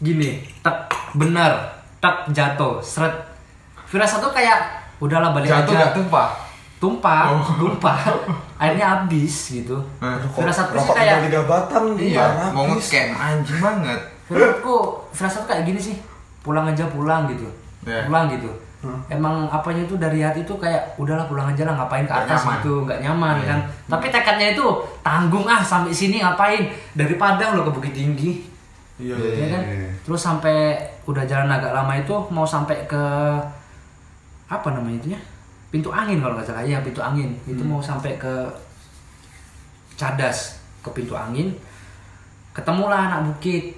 Gini 0.00 0.40
tak 0.64 0.88
bener. 1.12 1.52
Tak 2.00 2.32
jatuh. 2.32 2.80
Seret. 2.80 3.12
Firasat 3.84 4.24
tuh 4.24 4.32
kayak 4.32 4.56
udahlah 5.04 5.36
balik 5.36 5.52
Jatuh 5.52 5.76
aja. 5.76 5.76
nggak? 5.76 5.92
Tumpah. 6.00 6.28
tumpah. 6.80 7.24
Tumpah. 7.60 7.96
Airnya 8.56 9.04
habis 9.04 9.52
gitu. 9.52 9.76
Eh, 10.00 10.16
firasatku 10.32 10.80
sih 10.80 10.96
kayak 10.96 11.28
tiga 11.28 11.44
batang 11.44 11.92
Iya, 11.92 12.24
mau 12.56 12.64
ngecamp. 12.64 13.20
Anjing 13.20 13.60
banget. 13.60 14.00
firasatku 14.24 14.76
firasatku 15.12 15.44
kayak 15.44 15.68
gini 15.68 15.76
sih. 15.92 15.96
Pulang 16.40 16.64
aja 16.64 16.88
pulang 16.88 17.28
gitu 17.28 17.65
Iya. 17.86 18.02
pulang 18.10 18.26
gitu. 18.28 18.50
Emang 19.10 19.50
apanya 19.50 19.82
itu 19.82 19.98
dari 19.98 20.22
hati 20.22 20.46
itu 20.46 20.54
kayak 20.54 20.94
udahlah 20.94 21.26
pulang 21.26 21.50
aja 21.50 21.66
lah 21.66 21.74
ngapain 21.74 22.06
ke 22.06 22.14
atas 22.14 22.42
nyaman. 22.46 22.54
gitu 22.60 22.72
nggak 22.86 23.00
nyaman 23.02 23.36
kan. 23.42 23.58
Tapi 23.86 24.06
tekadnya 24.10 24.48
itu 24.54 24.66
tanggung 25.02 25.46
ah 25.46 25.58
sampai 25.58 25.90
sini 25.90 26.22
ngapain? 26.22 26.70
Dari 26.94 27.14
Padang 27.18 27.58
lo 27.58 27.66
ke 27.66 27.72
Bukit 27.74 27.94
Tinggi. 27.94 28.46
Iya 28.96 29.12
Iya, 29.18 29.28
ya 29.42 29.46
kan? 29.52 29.62
iya. 29.66 29.88
terus 30.06 30.20
sampai 30.22 30.76
udah 31.04 31.26
jalan 31.26 31.50
agak 31.50 31.74
lama 31.74 31.92
itu 31.98 32.14
mau 32.32 32.46
sampai 32.48 32.86
ke 32.88 33.02
apa 34.46 34.68
namanya 34.72 34.96
itu 35.02 35.08
ya 35.12 35.20
pintu 35.68 35.90
angin 35.90 36.22
kalau 36.22 36.38
nggak 36.38 36.46
salah. 36.46 36.62
Ya 36.62 36.78
pintu 36.82 37.02
angin. 37.02 37.34
Itu 37.42 37.62
mau 37.66 37.82
sampai 37.82 38.14
ke 38.16 38.34
cadas 39.96 40.60
ke 40.82 40.88
pintu 40.92 41.16
angin. 41.16 41.56
Ketemulah 42.52 43.10
anak 43.10 43.20
bukit 43.34 43.76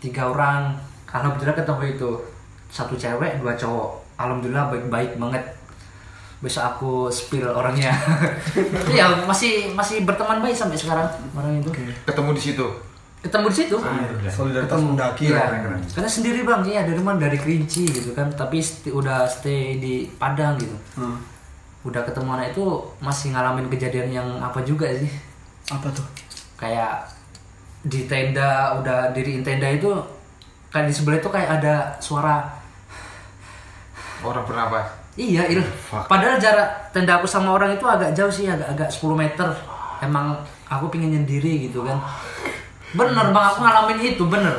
tiga 0.00 0.28
orang. 0.28 0.74
Alhamdulillah 1.10 1.58
ketemu 1.58 1.84
itu 1.98 2.10
satu 2.70 2.94
cewek 2.94 3.36
dua 3.36 3.52
cowok. 3.52 3.88
Alhamdulillah 4.16 4.68
baik-baik 4.68 5.16
banget. 5.16 5.42
Besok 6.40 6.64
aku 6.66 6.92
spill 7.06 7.44
orangnya. 7.44 7.92
Ya 8.96 9.12
masih 9.22 9.70
masih 9.70 10.02
berteman 10.02 10.40
baik 10.40 10.54
sampai 10.54 10.74
sekarang 10.74 11.04
orang 11.32 11.60
itu. 11.60 11.68
Ketemu 12.02 12.30
di 12.32 12.42
situ. 12.42 12.66
ketemu 13.20 13.46
di 13.46 13.56
situ? 13.58 13.76
Solidaritas 14.26 14.80
mendaki 14.80 15.28
Iya. 15.28 15.36
lah 15.36 15.76
Karena 15.92 16.08
sendiri 16.08 16.40
bang, 16.40 16.64
iya 16.64 16.80
dari 16.82 16.96
mana 16.98 17.20
dari 17.20 17.36
Kerinci 17.36 17.84
gitu 17.84 18.16
kan, 18.16 18.32
tapi 18.32 18.56
st- 18.58 18.88
udah 18.88 19.28
stay 19.28 19.76
di 19.76 20.08
Padang 20.16 20.56
gitu. 20.56 20.72
Hmm. 20.96 21.20
Udah 21.82 22.00
ketemu 22.00 22.32
anak 22.32 22.56
itu 22.56 22.64
masih 22.96 23.36
ngalamin 23.36 23.68
kejadian 23.68 24.08
yang 24.10 24.28
apa 24.40 24.64
juga 24.64 24.88
sih, 24.90 25.12
apa 25.68 25.92
tuh? 25.92 26.08
Kayak 26.56 27.12
di 27.80 28.04
tenda 28.04 28.80
udah 28.80 29.12
diriin 29.12 29.40
tenda 29.40 29.68
itu 29.68 29.92
kayak 30.68 30.88
di 30.88 30.94
sebelah 30.94 31.16
itu 31.16 31.28
kayak 31.28 31.60
ada 31.60 31.74
suara 31.96 32.40
Orang 34.20 34.44
bernapas. 34.44 34.86
iya 35.18 35.42
il 35.50 35.60
padahal 35.90 36.38
jarak 36.38 36.94
tenda 36.94 37.18
aku 37.18 37.26
sama 37.26 37.52
orang 37.52 37.74
itu 37.74 37.82
agak 37.82 38.14
jauh 38.14 38.30
sih 38.30 38.46
agak 38.46 38.72
agak 38.72 38.88
10 38.88 39.16
meter. 39.16 39.48
Emang 40.00 40.32
aku 40.70 40.88
pingin 40.88 41.12
nyendiri 41.12 41.68
gitu 41.68 41.84
kan. 41.84 41.98
Bener 42.94 43.28
bang 43.34 43.44
aku 43.52 43.58
ngalamin 43.60 43.98
itu 44.00 44.24
bener. 44.30 44.54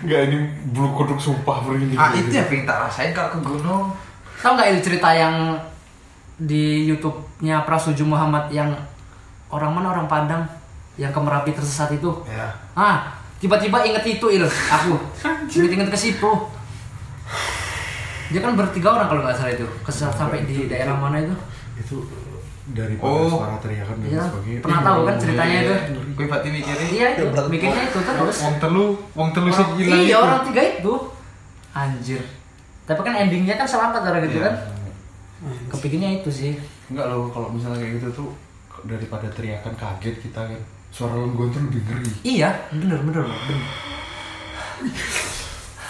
Enggak 0.00 0.20
ini 0.32 0.38
bulu 0.72 0.96
kuduk 0.96 1.18
sumpah 1.20 1.60
begini. 1.60 1.98
Ah 1.98 2.14
itu 2.16 2.32
yang 2.32 2.48
pengen 2.48 2.64
tak 2.64 2.78
rasain 2.88 3.12
kalau 3.12 3.36
ke 3.36 3.38
gunung. 3.44 3.84
Tahu 4.40 4.52
nggak 4.56 4.68
ini 4.72 4.80
cerita 4.80 5.08
yang 5.12 5.60
di 6.40 6.88
YouTube-nya 6.88 7.62
Prasuju 7.68 8.02
Muhammad 8.06 8.48
yang 8.50 8.72
orang 9.52 9.70
mana 9.76 9.92
orang 9.92 10.08
Padang 10.08 10.42
yang 10.96 11.12
ke 11.12 11.20
Merapi 11.20 11.52
tersesat 11.52 11.90
itu? 11.94 12.10
Ya. 12.26 12.54
ah 12.74 13.12
tiba-tiba 13.42 13.84
inget 13.84 14.04
itu 14.08 14.26
il 14.30 14.46
aku. 14.46 14.94
Inget-inget 15.54 15.90
ke 15.90 15.98
situ 15.98 16.30
dia 18.28 18.40
kan 18.40 18.52
bertiga 18.54 18.88
orang 18.90 19.06
kalau 19.06 19.22
nggak 19.22 19.34
salah 19.34 19.52
itu. 19.52 19.66
Kesesat 19.82 20.14
sampai 20.14 20.44
di 20.44 20.64
daerah 20.64 20.94
mana 20.94 21.18
itu? 21.18 21.34
Itu 21.76 21.96
dari 22.66 22.96
Oh. 22.96 23.28
suara 23.28 23.60
teriakan 23.60 24.00
dan 24.00 24.08
Iya, 24.08 24.22
sebagainya. 24.24 24.60
Pernah 24.60 24.80
tahu 24.82 25.00
kan 25.04 25.14
ceritanya 25.20 25.56
itu? 25.60 25.74
Gue 26.14 26.26
pati 26.26 26.48
mikirin. 26.48 26.88
iya 26.90 27.06
itu. 27.12 27.24
Bikinnya 27.28 27.82
itu 27.84 27.98
terus. 28.00 28.36
Wong 28.40 28.56
telu, 28.58 28.86
wong 29.12 29.28
telu 29.30 29.48
Orang- 29.48 29.76
hilang 29.76 30.00
iya 30.00 30.16
orang 30.16 30.40
tiga 30.42 30.62
itu. 30.74 30.94
Anjir. 31.72 32.22
Tapi 32.84 33.00
kan 33.00 33.14
endingnya 33.18 33.54
kan 33.54 33.66
selamat 33.66 34.00
orang 34.02 34.24
gitu 34.24 34.38
Iya. 34.38 34.48
kan? 34.48 34.54
Kepikirnya 35.68 36.10
itu 36.18 36.30
sih. 36.30 36.52
Enggak 36.88 37.08
loh 37.08 37.28
kalau 37.28 37.48
misalnya 37.48 37.80
kayak 37.80 37.98
gitu 37.98 38.08
tuh 38.14 38.28
daripada 38.82 39.28
teriakan 39.28 39.72
kaget 39.74 40.16
kita 40.20 40.40
kan 40.42 40.60
suara 40.88 41.16
lenggon 41.16 41.48
tuh 41.50 41.60
lebih 41.62 41.80
ngeri. 41.82 42.12
Iya 42.22 42.48
bener 42.70 43.00
bener 43.02 43.24
bener. 43.24 43.60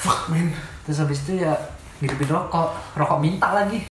Fuck 0.00 0.28
man. 0.28 0.50
Terus 0.84 0.98
habis 0.98 1.18
itu 1.24 1.40
ya 1.40 1.54
ngidupin 2.00 2.28
rokok. 2.30 2.68
Rokok 2.98 3.18
minta 3.20 3.54
lagi 3.54 3.84